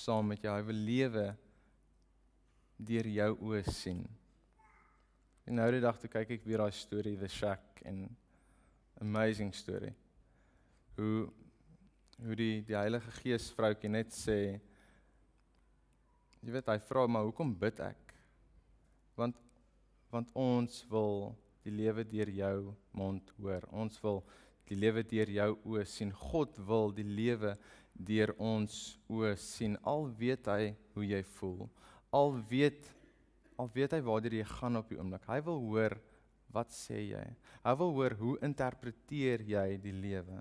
saam 0.03 0.29
met 0.29 0.43
jou. 0.45 0.53
Hy 0.53 0.67
wil 0.69 0.83
lewe 0.89 1.27
deur 2.83 3.09
jou 3.09 3.31
oë 3.49 3.63
sien. 3.73 4.03
En 5.49 5.59
nou 5.59 5.69
die 5.75 5.83
dag 5.83 5.99
toe 5.99 6.11
kyk 6.13 6.37
ek 6.37 6.45
weer 6.47 6.63
daai 6.63 6.75
storie 6.77 7.17
The 7.19 7.31
Shack 7.31 7.83
en 7.89 8.05
amazing 9.03 9.51
story. 9.57 9.91
Hoe 10.99 11.31
hoe 12.23 12.37
die 12.39 12.63
die 12.67 12.77
Heilige 12.77 13.11
Gees 13.21 13.49
vroutjie 13.57 13.91
net 13.91 14.13
sê 14.15 14.37
jy 16.43 16.51
weet 16.55 16.69
hy 16.71 16.79
vra 16.87 17.07
maar 17.11 17.27
hoekom 17.27 17.55
bid 17.59 17.81
ek? 17.83 18.15
Want 19.19 19.39
want 20.13 20.29
ons 20.37 20.83
wil 20.93 21.33
die 21.65 21.73
lewe 21.73 22.05
deur 22.05 22.29
jou 22.37 22.57
mond 22.99 23.31
hoor. 23.39 23.65
Ons 23.73 23.97
wil 24.03 24.21
die 24.69 24.77
lewe 24.77 25.05
deur 25.09 25.31
jou 25.33 25.51
oë 25.73 25.85
sien. 25.89 26.11
God 26.13 26.59
wil 26.69 26.93
die 26.93 27.07
lewe 27.07 27.55
deur 27.95 28.35
ons 28.37 28.99
oë 29.09 29.35
sien. 29.41 29.79
Al 29.89 30.11
weet 30.19 30.51
hy 30.53 30.75
hoe 30.95 31.07
jy 31.15 31.23
voel. 31.39 31.71
Al 32.13 32.37
weet 32.51 32.91
al 33.61 33.69
weet 33.73 33.93
hy 33.95 34.01
waartoe 34.03 34.41
jy 34.41 34.49
gaan 34.59 34.81
op 34.81 34.89
die 34.91 34.99
oomblik. 34.99 35.25
Hy 35.29 35.41
wil 35.47 35.61
hoor 35.69 35.97
wat 36.53 36.73
sê 36.75 36.99
jy? 37.13 37.25
Hy 37.63 37.75
wil 37.79 37.95
hoor 37.97 38.17
hoe 38.21 38.35
interpreteer 38.45 39.45
jy 39.49 39.67
die 39.81 39.95
lewe? 39.95 40.41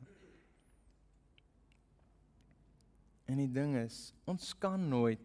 En 3.32 3.40
die 3.40 3.52
ding 3.52 3.78
is, 3.80 4.10
ons 4.28 4.52
kan 4.60 4.82
nooit 4.92 5.24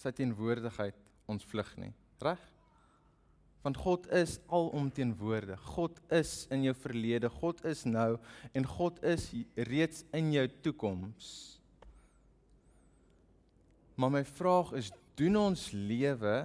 sy 0.00 0.12
teenwoordigheid 0.16 0.96
ons 1.30 1.44
vlug 1.48 1.70
nie. 1.80 1.92
Reg? 2.20 2.40
Want 3.64 3.76
God 3.80 4.06
is 4.16 4.38
alomteenwoordig. 4.48 5.60
God 5.76 5.98
is 6.16 6.46
in 6.52 6.64
jou 6.64 6.74
verlede, 6.80 7.28
God 7.40 7.60
is 7.68 7.84
nou 7.88 8.14
en 8.56 8.68
God 8.68 9.00
is 9.04 9.28
reeds 9.68 10.04
in 10.16 10.32
jou 10.32 10.46
toekoms. 10.64 11.28
Maar 14.00 14.14
my 14.20 14.24
vraag 14.24 14.72
is, 14.80 14.88
doen 15.20 15.36
ons 15.36 15.66
lewe 15.76 16.36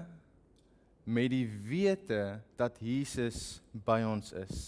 met 1.07 1.29
die 1.31 1.45
wete 1.47 2.41
dat 2.59 2.81
Jesus 2.83 3.61
by 3.71 4.01
ons 4.03 4.33
is? 4.35 4.65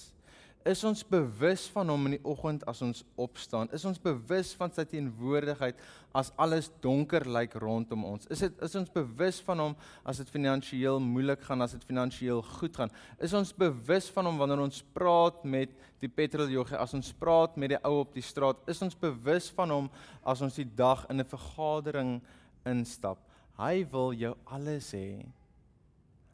Is 0.67 0.81
ons 0.83 0.99
bewus 1.07 1.63
van 1.71 1.87
hom 1.87 2.09
in 2.09 2.17
die 2.17 2.25
oggend 2.27 2.65
as 2.67 2.81
ons 2.83 3.03
opstaan? 3.15 3.69
Is 3.71 3.85
ons 3.87 3.99
bewus 4.03 4.49
van 4.59 4.73
sy 4.75 4.83
teenwoordigheid 4.89 5.77
as 6.17 6.33
alles 6.35 6.67
donker 6.83 7.23
lyk 7.23 7.55
rondom 7.61 8.03
ons? 8.09 8.27
Is 8.33 8.43
dit 8.43 8.63
is 8.65 8.75
ons 8.75 8.91
bewus 8.91 9.39
van 9.47 9.63
hom 9.63 9.77
as 10.03 10.19
dit 10.19 10.33
finansiëel 10.33 10.99
moeilik 11.03 11.45
gaan, 11.47 11.63
as 11.63 11.77
dit 11.77 11.87
finansiëel 11.87 12.43
goed 12.57 12.75
gaan? 12.81 12.91
Is 13.23 13.35
ons 13.37 13.53
bewus 13.55 14.09
van 14.11 14.27
hom 14.27 14.41
wanneer 14.43 14.65
ons 14.65 14.83
praat 14.97 15.39
met 15.47 15.71
die 16.03 16.11
petroljoggie, 16.11 16.75
as 16.75 16.97
ons 16.97 17.13
praat 17.15 17.55
met 17.55 17.77
die 17.77 17.81
ou 17.87 18.01
op 18.01 18.11
die 18.17 18.25
straat? 18.25 18.59
Is 18.67 18.83
ons 18.83 18.99
bewus 18.99 19.47
van 19.55 19.71
hom 19.71 19.91
as 20.27 20.43
ons 20.43 20.59
die 20.59 20.67
dag 20.67 21.05
in 21.07 21.21
'n 21.23 21.31
vergadering 21.31 22.21
instap? 22.65 23.23
Hy 23.57 23.87
wil 23.91 24.11
jou 24.13 24.35
alles 24.45 24.91
hê. 24.91 25.23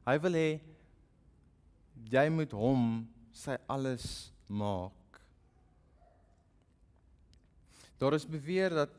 Hy 0.08 0.18
wil 0.18 0.34
hê 0.34 0.60
jy 2.10 2.30
moet 2.30 2.52
hom 2.52 3.06
sy 3.34 3.58
alles 3.68 4.32
maak. 4.48 4.92
Daar 7.98 8.14
is 8.14 8.30
beweer 8.30 8.70
dat 8.76 8.90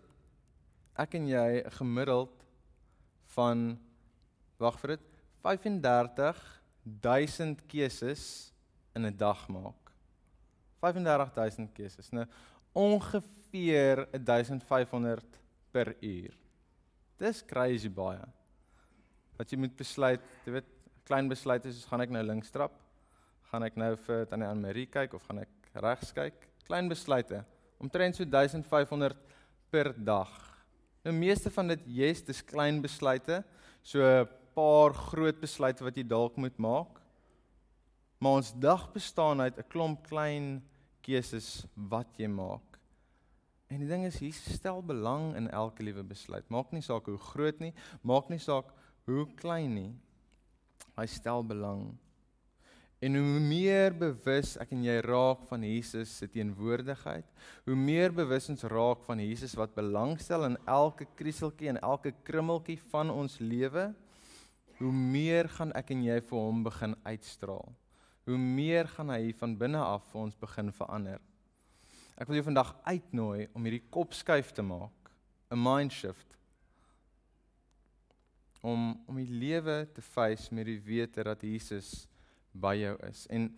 ek 0.98 1.14
en 1.18 1.28
jy 1.28 1.62
gemiddeld 1.78 2.44
van 3.34 3.78
wag 4.62 4.78
vir 4.82 4.90
dit 4.94 5.04
35000 5.44 7.62
keuses 7.70 8.22
in 8.94 9.06
'n 9.06 9.16
dag 9.16 9.48
maak. 9.48 9.92
35000 10.80 11.72
keuses. 11.74 12.10
Nou 12.12 12.26
ongeveer 12.72 14.08
1500 14.12 15.24
per 15.70 15.96
uur. 16.00 16.34
Dis 17.18 17.46
crazy 17.46 17.88
baie. 17.88 18.24
Wat 19.36 19.50
jy 19.50 19.58
moet 19.58 19.76
besluit, 19.76 20.20
jy 20.44 20.52
weet, 20.52 20.64
klein 21.04 21.28
besluite 21.28 21.72
soos 21.72 21.84
gaan 21.84 22.00
ek 22.00 22.10
nou 22.10 22.22
links 22.22 22.50
trap 22.50 22.83
gaan 23.54 23.68
ek 23.68 23.76
nou 23.78 23.92
vir 24.08 24.24
tannie 24.26 24.48
Anne 24.50 24.66
Marie 24.66 24.88
kyk 24.90 25.12
of 25.14 25.26
gaan 25.28 25.44
ek 25.44 25.68
regs 25.78 26.10
kyk? 26.16 26.48
Klein 26.66 26.88
besluite. 26.90 27.44
Omtrent 27.82 28.18
so 28.18 28.26
1500 28.26 29.14
per 29.70 29.92
dag. 29.94 30.32
Nou 31.06 31.12
meeste 31.14 31.52
van 31.54 31.70
dit, 31.70 31.84
yes, 32.00 32.24
dis 32.26 32.42
klein 32.42 32.80
besluite. 32.82 33.44
So 33.86 34.02
'n 34.02 34.26
paar 34.56 34.94
groot 34.94 35.38
besluite 35.40 35.84
wat 35.84 35.96
jy 35.96 36.02
dalk 36.02 36.36
moet 36.36 36.58
maak. 36.58 36.98
Maar 38.18 38.40
ons 38.40 38.54
dag 38.58 38.90
bestaan 38.92 39.40
uit 39.40 39.58
'n 39.58 39.68
klomp 39.68 40.02
klein 40.08 40.62
keuses 41.02 41.66
wat 41.74 42.08
jy 42.18 42.26
maak. 42.26 42.78
En 43.68 43.78
die 43.78 43.88
ding 43.88 44.04
is 44.04 44.18
hier 44.18 44.32
stel 44.32 44.82
belang 44.82 45.36
in 45.36 45.50
elke 45.50 45.82
liewe 45.82 46.02
besluit. 46.02 46.48
Maak 46.50 46.72
nie 46.72 46.82
saak 46.82 47.06
hoe 47.06 47.18
groot 47.18 47.60
nie, 47.60 47.74
maak 48.02 48.28
nie 48.30 48.38
saak 48.38 48.72
hoe 49.06 49.26
klein 49.36 49.74
nie. 49.74 49.94
Hy 50.96 51.06
stel 51.06 51.44
belang. 51.44 51.98
En 53.04 53.18
hoe 53.20 53.40
meer 53.42 53.92
bewus 53.92 54.54
ek 54.62 54.70
en 54.72 54.84
jy 54.86 54.94
raak 55.04 55.42
van 55.50 55.64
Jesus 55.66 56.12
se 56.20 56.28
teenwoordigheid, 56.32 57.26
hoe 57.66 57.76
meer 57.76 58.14
bewus 58.16 58.48
ons 58.52 58.64
raak 58.72 59.02
van 59.04 59.20
Jesus 59.20 59.56
wat 59.60 59.74
belangstel 59.76 60.46
in 60.46 60.56
elke 60.64 61.04
krieseltjie 61.18 61.68
en 61.74 61.80
elke 61.82 62.14
krummeltjie 62.24 62.78
van 62.94 63.12
ons 63.12 63.36
lewe, 63.42 63.90
hoe 64.78 64.92
meer 64.92 65.50
gaan 65.52 65.74
ek 65.76 65.92
en 65.92 66.06
jy 66.06 66.16
vir 66.30 66.38
hom 66.38 66.64
begin 66.64 66.96
uitstraal. 67.04 67.74
Hoe 68.24 68.40
meer 68.40 68.88
gaan 68.88 69.12
hy 69.12 69.34
van 69.36 69.58
binne 69.60 69.82
af 69.84 70.06
vir 70.12 70.22
ons 70.22 70.40
begin 70.40 70.72
verander. 70.72 71.20
Ek 72.16 72.30
wil 72.30 72.38
jou 72.38 72.46
vandag 72.46 72.72
uitnooi 72.86 73.50
om 73.52 73.66
hierdie 73.66 73.84
kopskuif 73.92 74.54
te 74.56 74.64
maak, 74.64 75.12
'n 75.52 75.60
mind 75.60 75.92
shift 75.92 76.34
om 78.64 78.96
om 79.06 79.16
die 79.20 79.28
lewe 79.28 79.84
te 79.92 80.00
face 80.00 80.54
met 80.54 80.64
die 80.66 80.80
wete 80.80 81.22
dat 81.22 81.42
Jesus 81.42 82.06
by 82.54 82.74
jou 82.78 82.96
is. 83.10 83.26
En 83.30 83.50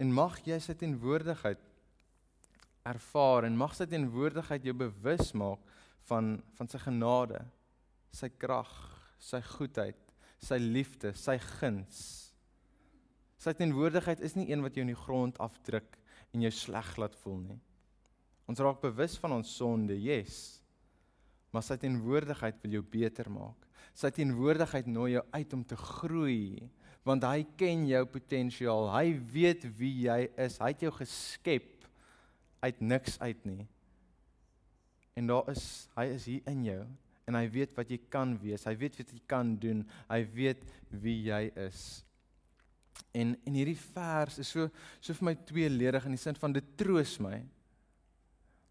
en 0.00 0.12
mag 0.16 0.38
jy 0.46 0.56
sy 0.62 0.74
teenwoordigheid 0.80 1.60
ervaar 2.88 3.44
en 3.44 3.58
mag 3.60 3.74
sy 3.76 3.84
teenwoordigheid 3.90 4.64
jou 4.64 4.74
bewus 4.76 5.34
maak 5.36 5.60
van 6.08 6.38
van 6.58 6.70
sy 6.72 6.80
genade, 6.80 7.42
sy 8.16 8.30
krag, 8.40 8.72
sy 9.20 9.42
goedheid, 9.44 9.98
sy 10.40 10.58
liefde, 10.60 11.12
sy 11.14 11.36
guns. 11.60 12.00
Sy 13.40 13.52
teenwoordigheid 13.56 14.20
is 14.24 14.36
nie 14.36 14.50
een 14.50 14.64
wat 14.64 14.76
jou 14.76 14.84
in 14.84 14.92
die 14.92 15.02
grond 15.04 15.38
afdruk 15.40 15.96
en 16.34 16.44
jou 16.44 16.52
sleg 16.54 16.96
laat 17.00 17.16
voel 17.22 17.38
nie. 17.44 17.60
Ons 18.50 18.60
raak 18.60 18.80
bewus 18.82 19.14
van 19.22 19.36
ons 19.38 19.52
sonde, 19.60 19.94
yes. 19.94 20.60
Maar 21.54 21.64
sy 21.66 21.76
teenwoordigheid 21.80 22.58
wil 22.64 22.78
jou 22.78 22.82
beter 22.82 23.30
maak. 23.32 23.68
Sy 23.96 24.10
teenwoordigheid 24.14 24.88
nooi 24.90 25.14
jou 25.14 25.24
uit 25.32 25.54
om 25.56 25.64
te 25.66 25.78
groei 25.78 26.68
want 27.06 27.24
hy 27.24 27.44
ken 27.58 27.86
jou 27.88 28.02
potensiaal. 28.12 28.90
Hy 28.92 29.14
weet 29.32 29.64
wie 29.78 30.06
jy 30.06 30.24
is. 30.40 30.58
Hy 30.60 30.72
het 30.74 30.84
jou 30.84 30.92
geskep 30.98 31.86
uit 32.60 32.82
niks 32.84 33.16
uit 33.22 33.46
nie. 33.48 33.64
En 35.16 35.30
daar 35.30 35.48
is 35.52 35.64
hy 35.96 36.06
is 36.14 36.26
hier 36.28 36.50
in 36.50 36.66
jou 36.68 36.82
en 37.30 37.38
hy 37.38 37.46
weet 37.52 37.76
wat 37.78 37.90
jy 37.92 38.00
kan 38.10 38.34
wees. 38.42 38.66
Hy 38.66 38.74
weet 38.78 38.98
wat 39.00 39.12
jy 39.14 39.20
kan 39.30 39.54
doen. 39.62 39.84
Hy 40.10 40.20
weet 40.34 40.64
wie 41.02 41.18
jy 41.28 41.44
is. 41.66 42.02
En 43.16 43.34
en 43.46 43.56
hierdie 43.56 43.78
vers 43.94 44.40
is 44.42 44.50
so 44.52 44.68
so 45.00 45.16
vir 45.16 45.30
my 45.30 45.36
tweeledig 45.48 46.06
in 46.06 46.16
die 46.16 46.20
sin 46.20 46.38
van 46.38 46.54
dit 46.56 46.74
troos 46.80 47.16
my. 47.22 47.38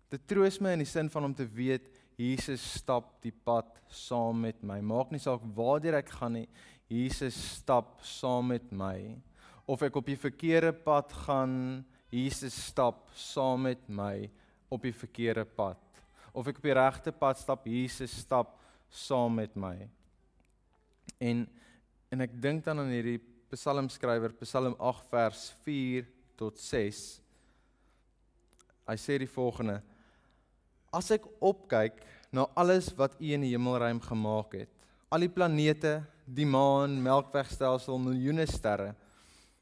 Dit 0.09 0.25
troos 0.29 0.59
my 0.61 0.73
in 0.77 0.83
die 0.83 0.89
sin 0.89 1.09
van 1.13 1.29
om 1.29 1.35
te 1.37 1.47
weet 1.47 1.89
Jesus 2.19 2.63
stap 2.81 3.13
die 3.23 3.31
pad 3.31 3.77
saam 3.93 4.41
met 4.43 4.59
my. 4.65 4.81
Maak 4.83 5.13
nie 5.13 5.21
saak 5.23 5.43
waartoe 5.55 5.95
ek 6.01 6.11
gaan 6.17 6.35
nie. 6.41 6.47
Jesus 6.89 7.37
stap 7.59 7.99
saam 8.01 8.49
met 8.53 8.71
my. 8.73 9.13
Of 9.69 9.83
ek 9.85 9.99
op 10.01 10.09
die 10.09 10.17
verkeerde 10.17 10.73
pad 10.73 11.13
gaan 11.27 11.85
Jesus 12.09 12.55
stap 12.69 13.05
saam 13.13 13.67
met 13.69 13.85
my 13.85 14.29
op 14.73 14.81
die 14.85 14.93
verkeerde 14.93 15.45
pad. 15.45 15.77
Of 16.33 16.49
ek 16.49 16.61
op 16.61 16.65
die 16.65 16.77
regte 16.77 17.13
pad 17.13 17.37
stap 17.37 17.67
Jesus 17.69 18.13
stap 18.25 18.57
saam 18.89 19.37
met 19.37 19.55
my. 19.57 19.77
En 21.21 21.45
en 22.09 22.25
ek 22.25 22.33
dink 22.41 22.63
dan 22.65 22.81
aan 22.81 22.89
hierdie 22.89 23.19
psalmskrywer 23.53 24.33
Psalm 24.41 24.75
8 24.81 25.09
vers 25.11 25.43
4 25.65 26.07
tot 26.39 26.57
6 26.61 27.01
hy 28.89 28.97
sê 28.97 29.17
die 29.21 29.29
volgende 29.29 29.79
as 30.95 31.11
ek 31.13 31.27
opkyk 31.45 32.01
na 32.33 32.47
alles 32.57 32.89
wat 32.97 33.17
u 33.19 33.33
in 33.35 33.45
die 33.45 33.53
hemelruim 33.53 34.01
gemaak 34.01 34.57
het 34.57 34.78
al 35.09 35.25
die 35.25 35.31
planete, 35.33 35.99
die 36.25 36.45
maan, 36.45 36.99
Melkwegstelsel, 37.01 37.97
miljoene 38.01 38.45
sterre, 38.49 38.93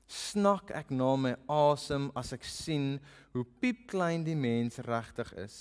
snak 0.08 0.72
ek 0.76 0.92
na 0.96 1.14
my 1.20 1.34
asem 1.52 2.10
as 2.20 2.34
ek 2.36 2.46
sien 2.48 2.96
hoe 3.36 3.46
piepklein 3.62 4.24
die 4.28 4.38
mens 4.40 4.80
regtig 4.84 5.32
is. 5.40 5.58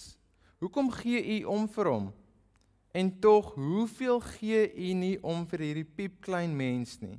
Hoekom 0.62 0.90
gee 0.94 1.20
u 1.38 1.38
om 1.54 1.66
vir 1.70 1.90
hom? 1.90 2.08
En 2.96 3.10
tog, 3.20 3.52
hoeveel 3.58 4.22
gee 4.38 4.62
u 4.72 4.92
nie 4.96 5.16
om 5.22 5.44
vir 5.50 5.66
hierdie 5.66 5.88
piepklein 5.98 6.54
mens 6.56 6.96
nie? 7.02 7.18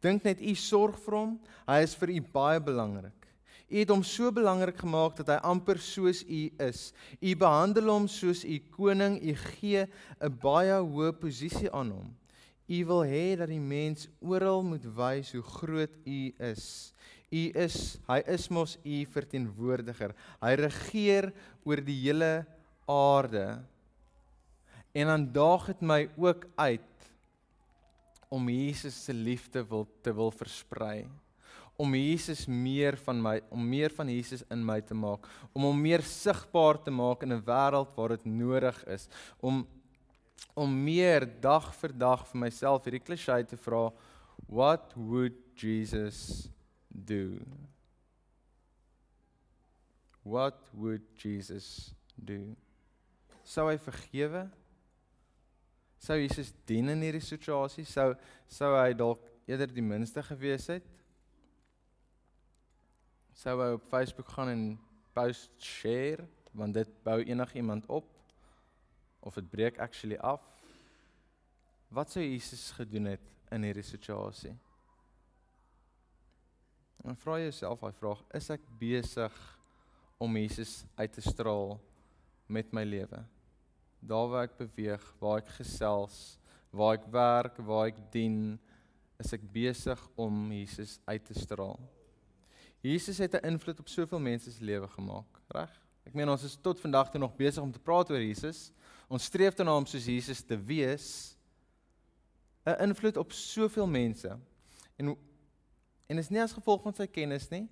Dink 0.00 0.24
net 0.24 0.40
u 0.40 0.54
sorg 0.56 0.96
vir 1.04 1.16
hom, 1.16 1.34
hy 1.68 1.80
is 1.84 1.94
vir 2.00 2.16
u 2.16 2.20
baie 2.32 2.60
belangrik. 2.64 3.19
U 3.70 3.78
het 3.78 3.90
hom 3.92 4.02
so 4.02 4.32
belangrik 4.34 4.80
gemaak 4.82 5.14
dat 5.20 5.28
hy 5.30 5.36
amper 5.46 5.78
soos 5.78 6.24
u 6.26 6.40
is. 6.58 6.88
U 7.22 7.34
behandel 7.38 7.86
hom 7.92 8.08
soos 8.10 8.42
u 8.42 8.56
koning, 8.74 9.20
u 9.22 9.34
gee 9.38 9.86
'n 9.86 10.38
baie 10.42 10.74
hoë 10.74 11.12
posisie 11.20 11.70
aan 11.70 11.92
hom. 11.94 12.08
U 12.66 12.78
wil 12.84 13.04
hê 13.06 13.36
dat 13.38 13.48
die 13.48 13.62
mens 13.62 14.08
oral 14.18 14.62
moet 14.62 14.84
wys 14.84 15.32
hoe 15.32 15.42
groot 15.42 15.94
u 16.04 16.34
is. 16.38 16.92
U 17.30 17.42
is, 17.54 17.98
hy 18.08 18.18
is 18.26 18.48
mos 18.50 18.76
u 18.82 19.04
verteenwoordiger. 19.06 20.14
Hy 20.42 20.54
regeer 20.54 21.32
oor 21.62 21.76
die 21.76 22.00
hele 22.10 22.46
aarde. 22.86 23.62
En 24.92 25.06
dan 25.06 25.32
daag 25.32 25.66
dit 25.66 25.80
my 25.80 26.10
ook 26.18 26.46
uit 26.56 27.10
om 28.28 28.48
Jesus 28.48 29.04
se 29.04 29.14
liefde 29.14 29.62
wil 29.62 29.86
te 30.02 30.14
wil 30.14 30.30
versprei 30.30 31.06
om 31.80 31.94
Jesus 31.96 32.44
meer 32.46 32.98
van 33.00 33.20
my 33.24 33.38
om 33.48 33.60
meer 33.64 33.92
van 33.96 34.08
Jesus 34.12 34.42
in 34.52 34.64
my 34.66 34.80
te 34.84 34.96
maak, 34.96 35.24
om 35.56 35.64
hom 35.64 35.78
meer 35.80 36.04
sigbaar 36.04 36.76
te 36.84 36.92
maak 36.92 37.22
in 37.24 37.32
'n 37.32 37.44
wêreld 37.46 37.94
waar 37.96 38.16
dit 38.16 38.24
nodig 38.26 38.84
is, 38.86 39.08
om 39.40 39.66
om 40.56 40.70
meer 40.84 41.24
dag 41.40 41.74
vir 41.80 41.92
dag 41.92 42.26
vir 42.26 42.40
myself 42.40 42.84
hierdie 42.84 43.04
klise 43.04 43.46
te 43.46 43.56
vra, 43.56 43.92
what 44.48 44.92
would 44.96 45.36
Jesus 45.56 46.50
do? 46.90 47.38
What 50.22 50.68
would 50.72 51.06
Jesus 51.16 51.94
do? 52.16 52.56
Sou 53.44 53.68
hy 53.68 53.78
vergewe? 53.78 54.50
Sou 55.98 56.16
Jesus 56.16 56.52
dien 56.66 56.88
in 56.88 57.00
hierdie 57.00 57.24
situasie? 57.24 57.84
Sou 57.84 58.14
sou 58.48 58.74
hy 58.76 58.92
dalk 58.92 59.24
eerder 59.46 59.72
die 59.72 59.82
minste 59.84 60.22
gewees 60.22 60.66
het? 60.68 60.84
Sou 63.40 63.56
hy 63.56 63.70
op 63.72 63.84
Facebook 63.88 64.28
gaan 64.34 64.50
en 64.52 64.64
post 65.16 65.52
share 65.64 66.26
want 66.52 66.74
dit 66.76 66.88
bou 67.06 67.20
enigiemand 67.22 67.86
op 67.88 68.08
of 69.20 69.36
dit 69.38 69.50
breek 69.50 69.78
actually 69.80 70.16
af. 70.16 70.42
Wat 71.88 72.10
sou 72.10 72.24
Jesus 72.24 72.70
gedoen 72.76 73.08
het 73.14 73.30
in 73.52 73.64
hierdie 73.64 73.84
situasie? 73.86 74.52
En 77.04 77.16
vra 77.16 77.38
jouself 77.40 77.80
daai 77.80 77.96
vraag, 77.96 78.20
is 78.36 78.50
ek 78.52 78.64
besig 78.80 79.36
om 80.20 80.36
Jesus 80.36 80.82
uit 81.00 81.14
te 81.16 81.24
straal 81.24 81.78
met 82.46 82.72
my 82.76 82.84
lewe? 82.84 83.22
Daar 84.00 84.28
waar 84.32 84.48
ek 84.48 84.58
beweeg, 84.58 85.06
waar 85.20 85.40
ek 85.40 85.54
gesels, 85.60 86.18
waar 86.72 86.98
ek 86.98 87.08
werk, 87.12 87.62
waar 87.64 87.88
ek 87.88 88.04
dien, 88.12 88.58
is 89.20 89.32
ek 89.36 89.48
besig 89.52 90.04
om 90.20 90.44
Jesus 90.52 90.98
uit 91.08 91.24
te 91.24 91.36
straal? 91.40 91.80
Jesus 92.80 93.18
het 93.18 93.34
'n 93.34 93.46
invloed 93.46 93.78
op 93.78 93.88
soveel 93.88 94.20
mense 94.20 94.50
se 94.50 94.64
lewe 94.64 94.88
gemaak, 94.88 95.40
reg? 95.48 95.80
Ek 96.04 96.14
meen 96.14 96.28
ons 96.28 96.42
is 96.42 96.58
tot 96.60 96.80
vandag 96.80 97.10
toe 97.10 97.20
nog 97.20 97.36
besig 97.36 97.62
om 97.62 97.72
te 97.72 97.78
praat 97.78 98.10
oor 98.10 98.22
Jesus. 98.22 98.72
Ons 99.08 99.24
streef 99.24 99.54
daarna 99.54 99.76
om 99.76 99.86
soos 99.86 100.04
Jesus 100.04 100.40
te 100.40 100.56
wees. 100.56 101.36
'n 102.66 102.82
Invloed 102.82 103.16
op 103.16 103.32
soveel 103.32 103.86
mense. 103.86 104.38
En 104.96 105.16
en 106.06 106.18
is 106.18 106.28
nie 106.28 106.42
as 106.42 106.52
gevolg 106.52 106.82
van 106.82 106.94
sy 106.94 107.06
kennis 107.06 107.48
nie. 107.48 107.68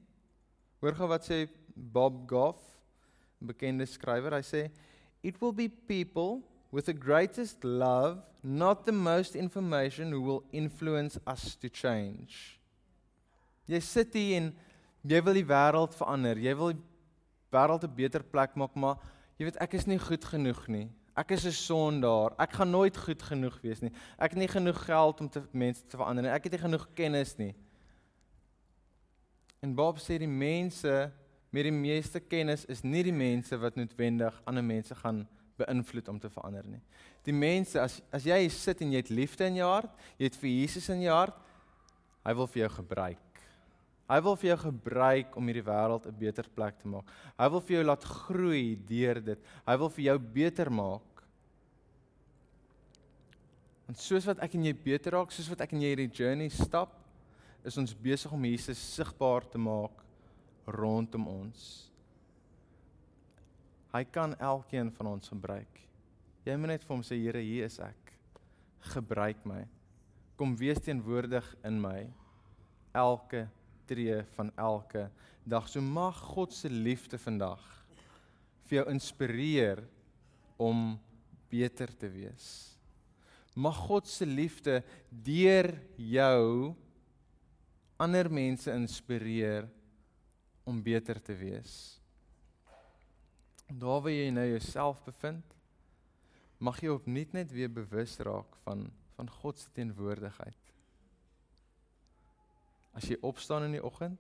Hoor 0.79 0.95
gou 0.95 1.09
wat 1.09 1.25
sê 1.27 1.49
Bob 1.75 2.29
Goff, 2.31 2.59
'n 3.41 3.47
bekende 3.47 3.87
skrywer. 3.87 4.33
Hy 4.33 4.43
sê 4.43 4.71
it 5.23 5.41
will 5.41 5.53
be 5.53 5.69
people 5.69 6.43
with 6.71 6.85
the 6.85 6.93
greatest 6.93 7.65
love, 7.65 8.23
not 8.43 8.85
the 8.85 8.93
most 8.93 9.35
information 9.35 10.13
who 10.13 10.21
will 10.21 10.45
influence 10.53 11.19
us 11.27 11.57
to 11.57 11.69
change. 11.69 12.61
Jy 13.67 13.81
sit 13.81 14.15
hier 14.15 14.37
en 14.37 14.55
Jy 15.07 15.23
wil 15.23 15.35
die 15.35 15.47
wêreld 15.47 15.95
verander. 15.95 16.39
Jy 16.39 16.55
wil 16.57 16.73
die 16.73 16.83
wêreld 17.53 17.85
'n 17.85 17.95
beter 17.95 18.23
plek 18.23 18.55
maak, 18.57 18.75
maar 18.75 18.97
jy 19.39 19.45
weet 19.45 19.61
ek 19.61 19.75
is 19.75 19.87
nie 19.87 19.99
goed 19.99 20.25
genoeg 20.25 20.69
nie. 20.69 20.89
Ek 21.17 21.31
is 21.31 21.45
'n 21.47 21.53
sondaar. 21.53 22.35
Ek 22.39 22.53
gaan 22.53 22.71
nooit 22.71 22.97
goed 22.97 23.23
genoeg 23.23 23.61
wees 23.63 23.81
nie. 23.81 23.93
Ek 24.19 24.31
het 24.31 24.39
nie 24.39 24.49
genoeg 24.49 24.85
geld 24.85 25.21
om 25.21 25.29
te 25.29 25.43
mense 25.53 25.83
te 25.87 25.97
verander 25.97 26.23
nie. 26.23 26.31
Ek 26.31 26.45
het 26.45 26.53
nie 26.53 26.61
genoeg 26.61 26.87
kennis 26.95 27.37
nie. 27.37 27.55
En 29.61 29.75
Bob 29.75 29.99
sê 29.99 30.19
die 30.19 30.29
mense 30.29 31.13
met 31.51 31.65
die 31.65 31.73
meeste 31.73 32.21
kennis 32.21 32.65
is 32.65 32.83
nie 32.83 33.03
die 33.03 33.13
mense 33.13 33.57
wat 33.59 33.77
noodwendig 33.77 34.43
ander 34.45 34.65
mense 34.65 34.95
gaan 34.95 35.27
beïnvloed 35.59 36.09
om 36.09 36.19
te 36.19 36.31
verander 36.31 36.65
nie. 36.67 36.81
Die 37.27 37.35
mense 37.35 37.81
as 37.81 38.01
as 38.15 38.25
jy 38.25 38.49
sit 38.49 38.81
en 38.81 38.93
jy 38.93 39.03
het 39.03 39.11
liefde 39.11 39.49
in 39.49 39.59
jou 39.59 39.71
hart, 39.71 39.91
jy 40.19 40.25
het 40.25 40.37
vir 40.37 40.51
Jesus 40.51 40.89
in 40.95 41.03
jou 41.03 41.15
hart, 41.15 41.35
hy 42.25 42.35
wil 42.35 42.47
vir 42.47 42.63
jou 42.63 42.71
gebruik. 42.77 43.28
Hy 44.09 44.19
wil 44.25 44.39
vir 44.41 44.49
jou 44.55 44.59
gebruik 44.63 45.35
om 45.37 45.51
hierdie 45.51 45.67
wêreld 45.67 46.07
'n 46.07 46.19
beter 46.19 46.47
plek 46.49 46.79
te 46.81 46.89
maak. 46.89 47.05
Hy 47.39 47.49
wil 47.49 47.61
vir 47.61 47.77
jou 47.77 47.85
laat 47.85 48.05
groei 48.05 48.77
deur 48.77 49.21
dit. 49.21 49.39
Hy 49.67 49.77
wil 49.77 49.89
vir 49.89 50.05
jou 50.05 50.19
beter 50.19 50.71
maak. 50.71 51.03
En 53.89 53.95
soos 53.95 54.25
wat 54.25 54.39
ek 54.45 54.55
en 54.55 54.65
jy 54.65 54.73
beter 54.73 55.13
raak, 55.13 55.31
soos 55.31 55.49
wat 55.49 55.61
ek 55.61 55.73
en 55.73 55.81
jy 55.81 55.95
hierdie 55.95 56.13
journey 56.13 56.49
stap, 56.49 56.93
is 57.65 57.77
ons 57.77 57.95
besig 57.95 58.33
om 58.33 58.45
Jesus 58.45 58.79
sigbaar 58.79 59.45
te 59.49 59.59
maak 59.59 60.05
rondom 60.67 61.27
ons. 61.29 61.91
Hy 63.93 64.05
kan 64.05 64.35
elkeen 64.39 64.91
van 64.91 65.07
ons 65.07 65.29
gebruik. 65.29 65.81
Jy 66.45 66.57
moet 66.57 66.69
net 66.69 66.85
vir 66.85 66.95
hom 66.95 67.03
sê 67.03 67.17
Here, 67.17 67.41
hier 67.41 67.65
is 67.65 67.79
ek. 67.81 68.13
Gebruik 68.93 69.45
my. 69.45 69.67
Kom 70.37 70.57
wees 70.57 70.81
teenwoordig 70.81 71.45
in 71.65 71.81
my 71.81 72.07
elke 72.95 73.49
tree 73.89 74.21
van 74.37 74.53
elke 74.57 75.09
dag. 75.49 75.69
So 75.69 75.83
mag 75.83 76.17
God 76.35 76.55
se 76.55 76.71
liefde 76.71 77.19
vandag 77.21 77.63
vir 78.69 78.83
jou 78.83 78.87
inspireer 78.93 79.83
om 80.61 80.99
beter 81.49 81.93
te 81.97 82.11
wees. 82.13 82.49
Mag 83.59 83.79
God 83.89 84.07
se 84.07 84.27
liefde 84.29 84.83
deur 85.09 85.73
jou 85.97 86.75
ander 87.99 88.29
mense 88.31 88.71
inspireer 88.71 89.67
om 90.69 90.83
beter 90.85 91.19
te 91.25 91.35
wees. 91.35 91.97
Daar 93.69 94.05
waar 94.05 94.15
jy 94.15 94.29
nou 94.33 94.47
jouself 94.47 95.01
bevind, 95.05 95.57
mag 96.59 96.79
jy 96.83 96.93
opnuut 96.93 97.35
net 97.37 97.51
weer 97.55 97.73
bewus 97.73 98.17
raak 98.25 98.55
van 98.67 98.89
van 99.19 99.31
God 99.41 99.59
se 99.59 99.71
teenwoordigheid. 99.75 100.68
As 102.99 103.07
jy 103.07 103.19
opstaan 103.23 103.69
in 103.69 103.77
die 103.77 103.85
oggend, 103.85 104.19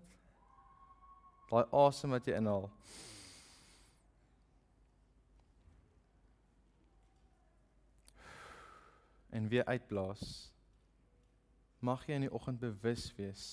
daai 1.50 1.64
asem 1.74 2.14
wat 2.14 2.28
jy 2.28 2.36
inhaal. 2.38 2.68
En 9.34 9.48
weer 9.50 9.66
uitblaas. 9.66 10.22
Mag 11.82 12.06
jy 12.06 12.20
in 12.20 12.28
die 12.28 12.34
oggend 12.34 12.62
bewus 12.62 13.08
wees 13.18 13.48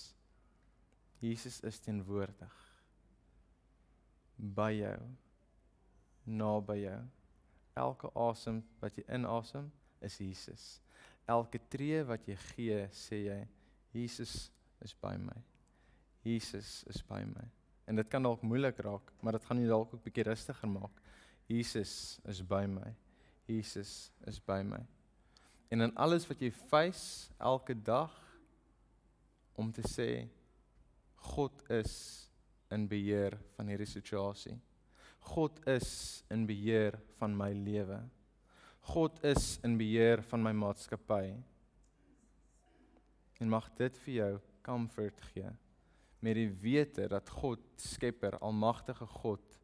Jesus 1.23 1.61
is 1.65 1.79
teenwoordig 1.81 2.55
by 4.35 4.71
jou 4.75 4.97
naby 6.25 6.79
jou. 6.83 6.97
Elke 7.79 8.11
asem 8.27 8.61
wat 8.81 8.97
jy 8.97 9.05
inasem 9.15 9.69
is 10.05 10.17
Jesus. 10.21 10.65
Elke 11.29 11.61
tree 11.71 12.03
wat 12.05 12.27
jy 12.29 12.35
gee, 12.51 12.81
sê 12.93 13.21
jy 13.25 13.39
Jesus 13.95 14.51
is 14.81 14.95
by 15.01 15.15
my. 15.17 15.37
Jesus 16.25 16.83
is 16.89 17.03
by 17.05 17.21
my. 17.23 17.45
En 17.85 17.95
dit 17.95 18.09
kan 18.09 18.23
dalk 18.23 18.41
moeilik 18.41 18.79
raak, 18.81 19.11
maar 19.21 19.37
dit 19.37 19.45
gaan 19.45 19.61
jou 19.61 19.69
dalk 19.69 19.93
ook 19.93 20.03
bietjie 20.03 20.25
rustiger 20.25 20.69
maak. 20.69 21.01
Jesus 21.47 22.19
is 22.25 22.41
by 22.41 22.65
my. 22.65 22.95
Jesus 23.45 24.11
is 24.25 24.39
by 24.41 24.61
my. 24.65 24.81
En 25.69 25.85
in 25.85 25.93
alles 25.95 26.25
wat 26.29 26.41
jy 26.41 26.49
face 26.51 27.29
elke 27.37 27.75
dag 27.77 28.13
om 29.55 29.71
te 29.73 29.85
sê 29.87 30.09
God 31.33 31.61
is 31.73 31.93
in 32.73 32.87
beheer 32.89 33.37
van 33.55 33.69
hierdie 33.69 33.89
situasie. 33.89 34.57
God 35.33 35.61
is 35.69 36.23
in 36.33 36.45
beheer 36.45 36.97
van 37.19 37.33
my 37.37 37.51
lewe. 37.53 38.01
God 38.93 39.17
is 39.25 39.55
in 39.65 39.77
beheer 39.77 40.21
van 40.29 40.43
my 40.45 40.53
maatskappy. 40.53 41.33
En 43.41 43.49
mag 43.49 43.71
dit 43.77 43.97
vir 44.05 44.13
jou 44.19 44.33
comfort 44.65 45.21
gee 45.31 45.53
met 46.25 46.39
die 46.39 46.49
wete 46.49 47.05
dat 47.11 47.29
God 47.29 47.61
Skepper, 47.77 48.39
almagtige 48.41 49.05
God 49.21 49.59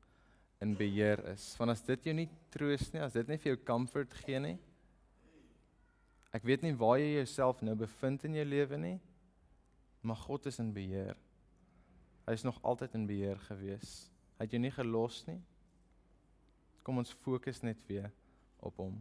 in 0.61 0.75
beheer 0.77 1.23
is. 1.31 1.55
Want 1.57 1.73
as 1.73 1.81
dit 1.87 2.05
jou 2.05 2.13
nie 2.13 2.27
troos 2.53 2.91
nie, 2.93 3.01
as 3.01 3.15
dit 3.15 3.31
net 3.31 3.41
vir 3.41 3.55
jou 3.55 3.61
comfort 3.65 4.13
gee 4.21 4.37
nie, 4.43 4.59
Ek 6.31 6.45
weet 6.47 6.63
nie 6.63 6.75
waar 6.79 6.99
jy 6.99 7.17
jouself 7.17 7.59
nou 7.63 7.75
bevind 7.75 8.23
in 8.27 8.37
jou 8.39 8.45
lewe 8.47 8.77
nie, 8.79 8.97
maar 10.01 10.19
God 10.23 10.47
is 10.47 10.61
in 10.63 10.71
beheer. 10.73 11.17
Hy 12.25 12.35
is 12.37 12.45
nog 12.47 12.61
altyd 12.63 12.95
in 12.95 13.07
beheer 13.09 13.41
gewees. 13.49 14.05
Hy 14.37 14.47
het 14.47 14.55
jou 14.55 14.61
nie 14.63 14.71
gelos 14.71 15.19
nie. 15.27 15.41
Kom 16.87 17.01
ons 17.01 17.11
fokus 17.25 17.59
net 17.65 17.81
weer 17.89 18.07
op 18.63 18.79
hom. 18.79 18.95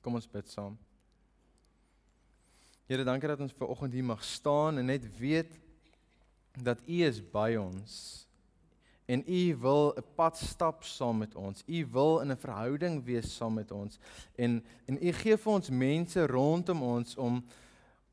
Kom 0.00 0.16
ons 0.16 0.30
bid 0.30 0.48
saam. 0.48 0.78
Here, 2.90 3.04
dankie 3.06 3.28
dat 3.30 3.38
ons 3.38 3.52
ver 3.54 3.68
oggend 3.70 3.92
hier 3.94 4.02
mag 4.02 4.22
staan 4.26 4.80
en 4.80 4.88
net 4.90 5.04
weet 5.14 5.52
dat 6.58 6.80
U 6.90 6.96
is 7.06 7.20
by 7.22 7.52
ons. 7.54 7.92
En 9.06 9.22
U 9.22 9.42
wil 9.62 9.94
'n 9.94 10.04
pad 10.18 10.38
stap 10.38 10.82
saam 10.82 11.18
met 11.22 11.36
ons. 11.38 11.62
U 11.66 11.86
wil 11.92 12.18
in 12.20 12.32
'n 12.32 12.36
verhouding 12.36 13.04
wees 13.04 13.36
saam 13.36 13.54
met 13.54 13.70
ons. 13.70 13.98
En 14.34 14.64
en 14.86 14.98
U 15.06 15.12
gee 15.12 15.36
vir 15.36 15.52
ons 15.52 15.70
mense 15.70 16.26
rondom 16.26 16.82
ons 16.82 17.16
om 17.16 17.44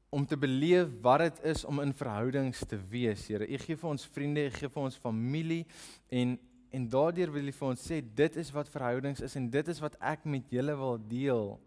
om 0.10 0.26
te 0.26 0.38
beleef 0.38 0.90
wat 1.02 1.20
dit 1.20 1.44
is 1.44 1.66
om 1.66 1.80
in 1.80 1.94
verhoudings 1.94 2.62
te 2.68 2.78
wees, 2.90 3.28
Here. 3.28 3.48
U 3.48 3.58
gee 3.58 3.76
vir 3.76 3.90
ons 3.90 4.06
vriende, 4.06 4.46
U 4.46 4.50
gee 4.50 4.70
vir 4.70 4.84
ons 4.84 4.96
familie 4.96 5.66
en 6.10 6.40
en 6.70 6.90
daardeur 6.90 7.32
wil 7.32 7.48
U 7.48 7.52
vir 7.52 7.68
ons 7.68 7.92
sê 7.92 8.04
dit 8.14 8.36
is 8.36 8.52
wat 8.52 8.70
verhoudings 8.70 9.22
is 9.22 9.36
en 9.36 9.50
dit 9.50 9.68
is 9.68 9.80
wat 9.80 9.96
ek 10.00 10.26
met 10.26 10.50
julle 10.50 10.78
wil 10.78 11.08
deel. 11.08 11.60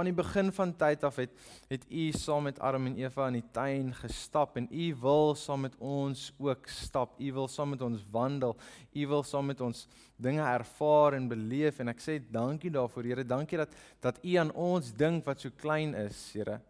Van 0.00 0.08
die 0.08 0.16
begin 0.16 0.48
van 0.56 0.70
tyd 0.80 1.02
af 1.04 1.18
het 1.20 1.32
het 1.68 1.82
U 1.92 2.04
saam 2.16 2.46
met 2.48 2.58
Adam 2.64 2.86
en 2.88 2.94
Eva 2.96 3.26
in 3.28 3.34
die 3.36 3.50
tuin 3.52 3.90
gestap 3.92 4.54
en 4.56 4.64
U 4.72 4.86
wil 5.02 5.34
saam 5.36 5.66
met 5.66 5.74
ons 5.76 6.22
ook 6.38 6.70
stap. 6.72 7.18
U 7.20 7.32
wil 7.36 7.48
saam 7.52 7.74
met 7.74 7.84
ons 7.84 8.06
wandel. 8.10 8.56
U 8.96 9.06
wil 9.10 9.22
saam 9.22 9.50
met 9.52 9.60
ons 9.60 9.82
dinge 10.16 10.40
ervaar 10.40 11.18
en 11.18 11.28
beleef 11.28 11.82
en 11.84 11.92
ek 11.92 12.00
sê 12.00 12.16
dankie 12.32 12.72
daarvoor 12.72 13.10
Here. 13.10 13.26
Dankie 13.28 13.60
dat 13.60 13.76
dat 14.00 14.24
U 14.24 14.38
aan 14.40 14.54
ons 14.56 14.88
dink 14.96 15.28
wat 15.28 15.44
so 15.44 15.52
klein 15.52 15.92
is, 16.06 16.24
Here. 16.32 16.62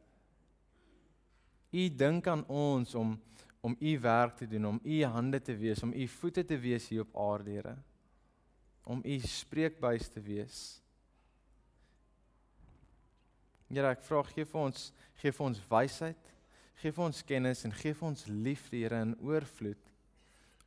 U 1.71 1.89
dink 2.03 2.27
aan 2.27 2.43
ons 2.49 2.99
om 2.99 3.15
om 3.63 3.77
u 3.79 3.99
werk 4.01 4.39
te 4.41 4.47
doen, 4.49 4.67
om 4.67 4.81
u 4.83 5.03
hande 5.05 5.39
te 5.39 5.55
wees, 5.55 5.83
om 5.83 5.93
u 5.93 6.07
voete 6.09 6.43
te 6.45 6.59
wees 6.59 6.89
hier 6.89 7.07
op 7.07 7.17
aarde, 7.31 7.51
Here. 7.51 7.79
Om 8.83 9.03
u 9.05 9.19
spreekbuis 9.23 10.09
te 10.09 10.21
wees. 10.21 10.81
Here, 13.71 13.93
ek 13.95 14.03
vra 14.03 14.25
gee 14.27 14.45
vir 14.51 14.61
ons, 14.67 14.89
gee 15.23 15.31
vir 15.31 15.47
ons 15.47 15.61
wysheid, 15.71 16.31
gee 16.83 16.91
vir 16.91 17.05
ons 17.05 17.23
kennis 17.23 17.63
en 17.69 17.75
gee 17.79 17.95
vir 17.95 18.09
ons 18.09 18.27
liefde, 18.27 18.81
Here, 18.81 19.03
in 19.07 19.15
oorvloed 19.23 19.93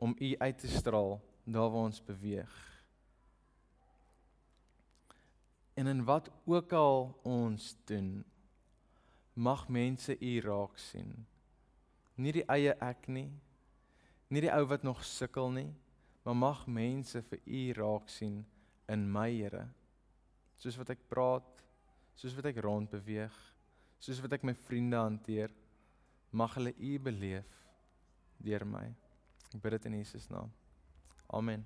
om 0.03 0.15
u 0.19 0.29
uit 0.39 0.57
te 0.59 0.71
straal 0.71 1.17
daar 1.43 1.69
waar 1.71 1.89
ons 1.89 1.99
beweeg. 2.03 2.53
En 5.75 5.87
in 5.87 6.03
wat 6.07 6.29
ook 6.45 6.73
al 6.73 7.11
ons 7.27 7.75
doen, 7.89 8.23
mag 9.33 9.67
mense 9.67 10.15
u 10.19 10.33
raak 10.45 10.77
sien. 10.77 11.11
Nie 12.15 12.33
die 12.35 12.45
eie 12.47 12.75
ek 12.79 13.07
nie. 13.09 13.31
Nie 14.29 14.45
die 14.45 14.53
ou 14.53 14.63
wat 14.69 14.85
nog 14.85 15.01
sukkel 15.05 15.49
nie, 15.51 15.71
maar 16.23 16.37
mag 16.37 16.65
mense 16.67 17.21
vir 17.29 17.41
u 17.45 17.63
raak 17.77 18.09
sien 18.09 18.43
in 18.87 19.07
my 19.11 19.29
Here. 19.33 19.67
Soos 20.57 20.77
wat 20.79 20.93
ek 20.93 21.03
praat, 21.09 21.52
soos 22.15 22.35
wat 22.37 22.49
ek 22.51 22.61
rond 22.63 22.91
beweeg, 22.93 23.35
soos 23.99 24.21
wat 24.23 24.37
ek 24.37 24.45
my 24.47 24.55
vriende 24.65 24.99
hanteer, 24.99 25.53
mag 26.31 26.55
hulle 26.57 26.73
u 26.77 26.97
beleef 26.99 27.49
deur 28.43 28.65
my. 28.67 28.87
Ek 29.53 29.61
bid 29.61 29.77
dit 29.77 29.91
in 29.91 29.99
Jesus 30.01 30.29
naam. 30.33 30.51
Amen. 31.33 31.65